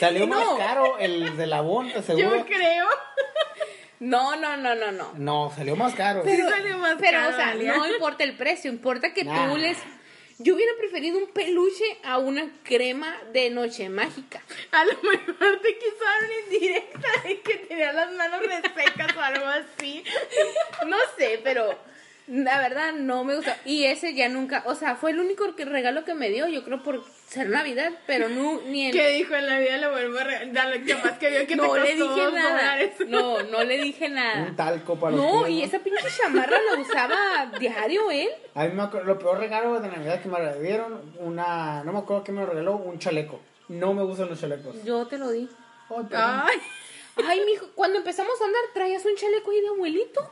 Salió 0.00 0.26
No. 0.26 0.34
más 0.56 0.58
caro 0.66 0.98
el 0.98 1.36
de 1.36 1.46
Labón, 1.46 1.92
¿te 1.92 2.02
seguro? 2.02 2.36
Yo 2.36 2.46
creo. 2.46 2.86
No, 4.00 4.36
no, 4.36 4.56
no, 4.56 4.74
no, 4.74 4.92
no. 4.92 5.12
No, 5.16 5.52
salió 5.56 5.76
más 5.76 5.94
caro. 5.94 6.22
Sí 6.24 6.36
salió 6.36 6.78
más 6.78 6.96
Pero, 7.00 7.18
caro, 7.18 7.32
o 7.32 7.36
sea, 7.36 7.54
no 7.54 7.86
importa 7.86 8.24
el 8.24 8.36
precio, 8.36 8.70
importa 8.70 9.12
que 9.14 9.24
Nah. 9.24 9.50
tú 9.50 9.56
les... 9.56 9.78
Yo 10.38 10.56
hubiera 10.56 10.72
preferido 10.78 11.16
un 11.18 11.28
peluche 11.28 11.84
a 12.02 12.18
una 12.18 12.50
crema 12.64 13.16
de 13.32 13.50
noche 13.50 13.88
mágica. 13.88 14.42
A 14.72 14.84
lo 14.84 14.92
mejor 15.02 15.60
te 15.62 15.78
quiso 15.78 16.04
dar 16.04 16.24
una 16.24 16.34
indirecta 16.44 17.08
de 17.22 17.40
que 17.40 17.54
tenía 17.58 17.92
las 17.92 18.10
manos 18.12 18.40
resecas 18.40 19.16
o 19.16 19.20
algo 19.20 19.46
así. 19.46 20.02
No 20.86 20.96
sé, 21.16 21.40
pero 21.44 21.78
la 22.26 22.58
verdad 22.58 22.92
no 22.94 23.22
me 23.24 23.36
gusta. 23.36 23.56
Y 23.64 23.84
ese 23.84 24.14
ya 24.14 24.28
nunca, 24.28 24.62
o 24.66 24.74
sea, 24.74 24.96
fue 24.96 25.10
el 25.10 25.20
único 25.20 25.54
que- 25.54 25.64
regalo 25.64 26.04
que 26.04 26.14
me 26.14 26.30
dio, 26.30 26.46
yo 26.48 26.64
creo 26.64 26.82
por 26.82 27.04
ser 27.28 27.48
Navidad, 27.50 27.92
pero 28.06 28.28
no, 28.28 28.60
ni 28.62 28.86
en... 28.86 28.92
Que 28.92 29.08
dijo 29.10 29.34
en 29.34 29.46
la 29.46 29.58
vida 29.58 29.76
le 29.76 29.90
vuelvo 29.90 30.18
a 30.18 30.24
regalar. 30.24 30.84
Capaz 30.84 31.18
que 31.18 31.30
vio 31.30 31.46
que 31.46 31.56
no 31.56 31.72
te 31.72 31.80
le 31.80 31.98
costó 31.98 32.14
dije 32.14 32.32
nada. 32.36 32.78
No, 33.08 33.42
no 33.42 33.64
le 33.64 33.78
dije 33.78 34.08
nada. 34.08 34.42
Un 34.42 34.56
talco 34.56 34.98
para 34.98 35.16
los 35.16 35.24
No, 35.24 35.44
pies, 35.44 35.50
y 35.58 35.62
esa 35.64 35.78
pinche 35.80 36.06
chamarra 36.16 36.56
la 36.60 36.80
usaba 36.80 37.52
diario 37.58 38.10
él. 38.10 38.28
A 38.54 38.64
mí 38.64 38.72
me 38.74 38.82
acuerdo, 38.84 39.06
lo 39.06 39.18
peor 39.18 39.38
regalo 39.38 39.80
de 39.80 39.88
Navidad 39.88 40.22
que 40.22 40.28
me 40.28 40.54
dieron, 40.60 41.12
una, 41.18 41.82
no 41.84 41.92
me 41.92 41.98
acuerdo 41.98 42.24
qué 42.24 42.32
me 42.32 42.40
lo 42.40 42.46
regaló, 42.46 42.76
un 42.76 42.98
chaleco. 42.98 43.40
No 43.68 43.92
me 43.94 44.02
gustan 44.02 44.28
los 44.28 44.40
chalecos. 44.40 44.76
Yo 44.84 45.06
te 45.06 45.18
lo 45.18 45.30
di. 45.30 45.48
Ay, 45.90 46.04
perdón. 46.08 46.42
Ay, 46.46 46.58
Ay, 47.26 47.42
mijo, 47.46 47.68
cuando 47.74 47.98
empezamos 47.98 48.40
a 48.40 48.44
andar 48.44 48.62
traías 48.72 49.04
un 49.04 49.14
chaleco 49.16 49.50
ahí 49.50 49.60
de 49.60 49.68
abuelito. 49.68 50.30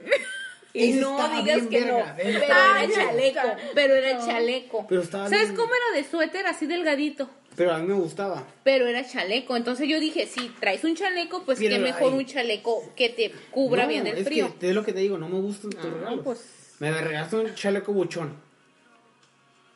Y 0.74 0.92
no 0.94 1.16
digas 1.42 1.66
que 1.68 1.80
verga, 1.84 2.06
no. 2.06 2.14
Pero 2.16 2.38
era 2.38 2.88
chaleco. 2.90 3.40
Pero 3.74 3.94
era 3.94 4.18
chaleco. 4.26 4.86
Pero 4.88 5.02
estaba 5.02 5.28
¿Sabes 5.28 5.48
bien- 5.50 5.56
cómo 5.56 5.70
era 5.74 6.00
de 6.02 6.08
suéter 6.08 6.46
así 6.46 6.66
delgadito? 6.66 7.28
Pero 7.54 7.72
a 7.74 7.78
mí 7.78 7.86
me 7.86 7.94
gustaba. 7.94 8.42
Pero 8.64 8.86
era 8.86 9.06
chaleco. 9.06 9.54
Entonces 9.56 9.86
yo 9.86 10.00
dije, 10.00 10.26
si 10.26 10.48
traes 10.60 10.82
un 10.84 10.94
chaleco, 10.96 11.42
pues 11.44 11.58
Pero 11.58 11.76
qué 11.76 11.80
mejor 11.82 12.12
ay. 12.12 12.18
un 12.20 12.26
chaleco 12.26 12.82
que 12.96 13.10
te 13.10 13.30
cubra 13.50 13.82
No, 13.82 13.88
bien 13.90 14.06
el 14.06 14.16
es 14.18 14.24
frío. 14.24 14.54
Que, 14.58 14.70
es 14.70 14.74
lo 14.74 14.82
que 14.84 14.94
te 14.94 15.00
digo, 15.00 15.18
no 15.18 15.28
me 15.28 15.38
gustan 15.40 15.70
tus 15.72 15.84
Ah, 15.84 15.94
regalos. 15.94 16.20
pues. 16.24 16.40
Me 16.78 16.90
regalaste 16.90 17.36
un 17.36 17.54
chaleco 17.54 17.92
buchón. 17.92 18.34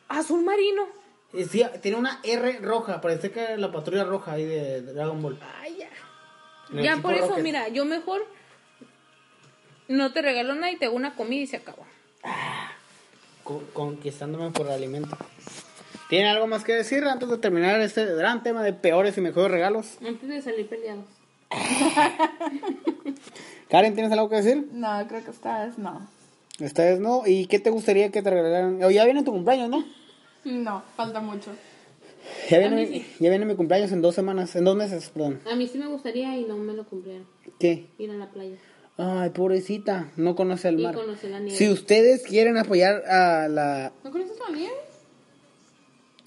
Azul 0.07 0.43
marino. 0.43 0.87
Y 1.33 1.43
sí, 1.45 1.63
tiene 1.81 1.97
una 1.97 2.19
R 2.23 2.59
roja, 2.59 3.01
parece 3.01 3.29
que 3.31 3.41
era 3.41 3.57
la 3.57 3.71
patrulla 3.71 4.03
roja 4.05 4.31
ahí 4.33 4.45
de 4.45 4.81
Dragon 4.81 5.21
Ball. 5.21 5.39
Ay, 5.61 5.77
ya. 5.77 6.97
Por 7.01 7.13
eso, 7.13 7.27
Rocket. 7.29 7.43
mira, 7.43 7.67
yo 7.69 7.85
mejor 7.85 8.25
no 9.87 10.11
te 10.13 10.21
regalo 10.21 10.55
nada 10.55 10.71
y 10.71 10.77
te 10.77 10.85
hago 10.85 10.95
una 10.95 11.15
comida 11.15 11.41
y 11.43 11.47
se 11.47 11.57
acabó. 11.57 11.85
Co- 13.43 13.63
conquistándome 13.73 14.51
por 14.51 14.65
el 14.67 14.73
alimento. 14.73 15.17
¿Tiene 16.09 16.29
algo 16.29 16.47
más 16.47 16.63
que 16.63 16.73
decir 16.73 17.03
antes 17.03 17.27
de 17.29 17.37
terminar 17.37 17.79
este 17.81 18.05
gran 18.05 18.41
tema 18.43 18.63
de 18.63 18.73
peores 18.73 19.17
y 19.17 19.21
mejores 19.21 19.51
regalos? 19.51 19.97
Antes 20.05 20.27
de 20.29 20.41
salir 20.41 20.67
peleados. 20.67 21.05
Karen, 23.69 23.93
¿tienes 23.93 24.11
algo 24.11 24.29
que 24.29 24.37
decir? 24.37 24.69
No, 24.71 25.05
creo 25.07 25.23
que 25.23 25.31
esta 25.31 25.65
vez 25.65 25.77
no. 25.77 26.07
Esta 26.59 26.83
vez 26.85 26.99
no. 26.99 27.23
¿Y 27.25 27.47
qué 27.47 27.59
te 27.59 27.69
gustaría 27.69 28.09
que 28.11 28.21
te 28.21 28.29
regalaran? 28.29 28.81
Oh, 28.83 28.89
ya 28.89 29.03
viene 29.05 29.23
tu 29.23 29.31
cumpleaños, 29.31 29.69
¿no? 29.69 29.85
No, 30.45 30.83
falta 30.95 31.19
mucho. 31.19 31.51
Ya 32.49 32.57
A 32.57 32.59
viene, 32.61 32.75
mi- 32.75 32.87
sí. 32.87 33.05
ya 33.19 33.29
viene 33.29 33.45
mi 33.45 33.55
cumpleaños 33.55 33.91
en 33.91 34.01
dos 34.01 34.15
semanas, 34.15 34.55
en 34.55 34.63
dos 34.63 34.75
meses, 34.75 35.09
perdón. 35.09 35.41
A 35.49 35.55
mí 35.55 35.67
sí 35.67 35.77
me 35.77 35.87
gustaría 35.87 36.35
y 36.37 36.45
no 36.45 36.55
me 36.57 36.73
lo 36.73 36.85
cumplieron. 36.85 37.25
¿Qué? 37.59 37.87
Ir 37.97 38.11
a 38.11 38.15
la 38.15 38.29
playa. 38.29 38.57
Ay, 38.97 39.29
pobrecita, 39.29 40.09
no 40.17 40.35
conoce 40.35 40.69
el 40.69 40.79
Y 40.79 40.83
mar. 40.83 40.95
conocer 40.95 41.29
la 41.29 41.39
nieve. 41.39 41.55
Si 41.55 41.69
ustedes 41.69 42.23
quieren 42.23 42.57
apoyar 42.57 43.03
a 43.07 43.47
la... 43.47 43.91
¿No 44.03 44.11
conoces 44.11 44.37
la 44.39 44.55
nieve? 44.55 44.73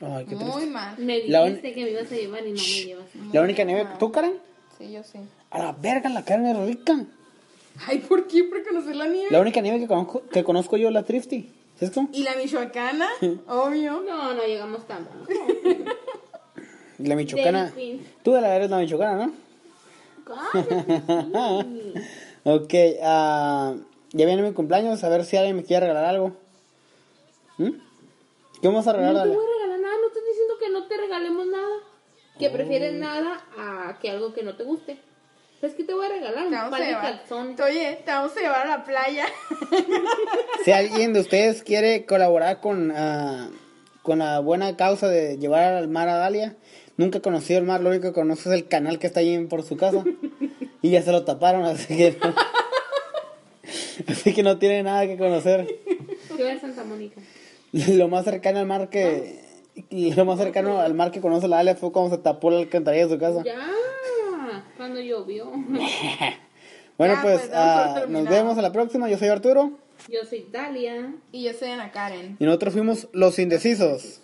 Ay, 0.00 0.24
qué 0.26 0.36
Muy 0.36 0.50
triste. 0.52 0.70
mal. 0.70 0.98
Me 0.98 1.26
La 1.26 1.44
dijiste 1.44 1.68
un- 1.68 1.74
que 1.74 1.84
me 1.84 1.90
ibas 1.90 2.12
a 2.12 2.14
llevar 2.14 2.46
y 2.46 2.52
no 2.52 2.56
me 2.56 2.84
llevas. 2.84 3.06
La 3.32 3.40
única 3.42 3.64
nieve... 3.64 3.86
¿Tú, 3.98 4.12
Karen? 4.12 4.34
Sí, 4.78 4.92
yo 4.92 5.02
sí. 5.02 5.18
A 5.50 5.58
la 5.58 5.72
verga, 5.72 6.08
la 6.10 6.24
Karen 6.24 6.46
es 6.46 6.56
rica. 6.58 7.04
Ay, 7.86 7.98
¿por 7.98 8.26
qué? 8.28 8.44
¿Por 8.44 8.64
conocer 8.66 8.94
la 8.96 9.06
nieve? 9.08 9.28
La 9.30 9.40
única 9.40 9.60
nieve 9.60 9.80
que 9.80 9.86
conozco, 9.88 10.22
que 10.30 10.44
conozco 10.44 10.76
yo 10.76 10.88
es 10.88 10.94
la 10.94 11.02
Thrifty. 11.02 11.52
¿Sabes 11.74 11.92
cómo? 11.94 12.08
¿Y 12.12 12.22
la 12.22 12.34
michoacana? 12.36 13.08
Obvio. 13.48 14.00
No, 14.02 14.34
no 14.34 14.42
llegamos 14.44 14.86
tan. 14.86 15.08
La 16.98 17.16
michoacana. 17.16 17.72
Tú 18.22 18.32
de 18.34 18.40
la 18.42 18.54
eres 18.54 18.68
la 18.70 18.78
michoacana, 18.78 19.26
¿no? 19.26 19.32
Cállate. 20.24 21.02
Ok, 22.44 22.74
ah, 23.02 23.74
ya 24.12 24.26
viene 24.26 24.42
mi 24.42 24.52
cumpleaños, 24.52 25.04
a 25.04 25.08
ver 25.08 25.24
si 25.24 25.36
alguien 25.36 25.56
me 25.56 25.64
quiere 25.64 25.86
regalar 25.86 26.06
algo. 26.06 26.32
¿Mm? 27.58 27.70
¿Qué 28.60 28.68
vamos 28.68 28.86
a 28.86 28.92
regalar? 28.92 29.14
No 29.14 29.22
te 29.22 29.28
Dale? 29.28 29.34
voy 29.36 29.44
a 29.44 29.58
regalar 29.58 29.80
nada, 29.80 29.94
no 30.00 30.06
estoy 30.08 30.22
diciendo 30.28 30.54
que 30.58 30.68
no 30.70 30.86
te 30.86 30.96
regalemos 30.96 31.46
nada. 31.46 31.76
Que 32.38 32.48
prefieres 32.48 32.94
nada 32.94 33.44
a 33.58 33.98
que 34.00 34.10
algo 34.10 34.32
que 34.32 34.42
no 34.42 34.56
te 34.56 34.64
guste. 34.64 34.96
Pues 35.60 35.74
que 35.74 35.84
te 35.84 35.92
voy 35.92 36.06
a 36.06 36.08
regalar 36.08 36.44
Te 36.44 36.46
un 36.46 36.52
vamos 36.52 36.70
par 36.70 36.82
a 36.82 36.86
de 36.86 36.92
calzones. 36.94 37.60
Oye, 37.60 38.00
te 38.02 38.10
vamos 38.10 38.34
a 38.34 38.40
llevar 38.40 38.66
a 38.66 38.78
la 38.78 38.84
playa. 38.84 39.26
Si 40.64 40.72
alguien 40.72 41.12
de 41.12 41.20
ustedes 41.20 41.62
quiere 41.62 42.04
colaborar 42.06 42.60
con, 42.60 42.90
ah, 42.94 43.48
con 44.02 44.18
la 44.20 44.40
buena 44.40 44.76
causa 44.76 45.08
de 45.08 45.36
llevar 45.38 45.74
al 45.74 45.88
mar 45.88 46.08
a 46.08 46.16
Dalia, 46.16 46.54
nunca 46.96 47.18
he 47.18 47.22
conocido 47.22 47.58
el 47.60 47.66
mar, 47.66 47.80
lo 47.82 47.90
único 47.90 48.08
que 48.08 48.12
conoce 48.12 48.48
es 48.50 48.54
el 48.54 48.68
canal 48.68 48.98
que 48.98 49.06
está 49.06 49.20
ahí 49.20 49.38
por 49.46 49.62
su 49.62 49.76
casa. 49.76 50.02
Y 50.82 50.90
ya 50.90 51.02
se 51.02 51.12
lo 51.12 51.24
taparon, 51.24 51.64
así 51.66 51.96
que 51.96 52.16
no, 52.22 52.34
así 54.08 54.34
que 54.34 54.42
no 54.42 54.58
tiene 54.58 54.82
nada 54.82 55.06
que 55.06 55.16
conocer. 55.16 55.66
Yo 56.30 56.36
voy 56.36 56.48
a 56.48 56.60
Santa 56.60 56.84
Mónica. 56.84 57.20
Lo 57.72 58.08
más 58.08 58.24
cercano 58.24 58.58
al 58.58 58.66
mar 58.66 58.88
que 58.88 59.40
lo 59.90 60.24
más 60.24 60.38
cercano 60.38 60.80
al 60.80 60.94
mar 60.94 61.10
que 61.10 61.20
conoce 61.20 61.46
la 61.48 61.56
Dalia 61.56 61.76
fue 61.76 61.92
cuando 61.92 62.16
se 62.16 62.22
tapó 62.22 62.50
la 62.50 62.58
alcantarilla 62.58 63.06
de 63.06 63.14
su 63.14 63.18
casa. 63.20 63.42
Ya, 63.44 63.66
cuando 64.76 65.00
llovió. 65.00 65.50
Bueno, 66.98 67.14
Ya, 67.14 67.22
pues 67.22 67.40
pues, 67.40 67.50
ah, 67.54 68.04
nos 68.08 68.28
vemos 68.28 68.58
a 68.58 68.62
la 68.62 68.72
próxima. 68.72 69.08
Yo 69.08 69.16
soy 69.16 69.28
Arturo 69.28 69.70
Yo 70.06 70.22
soy 70.28 70.46
Dalia. 70.52 71.14
Y 71.32 71.44
yo 71.44 71.54
soy 71.54 71.70
Ana 71.70 71.92
Karen. 71.92 72.36
y 72.38 72.44
nosotros 72.44 72.74
fuimos 72.74 73.08
los 73.12 73.38
indecisos. 73.38 74.20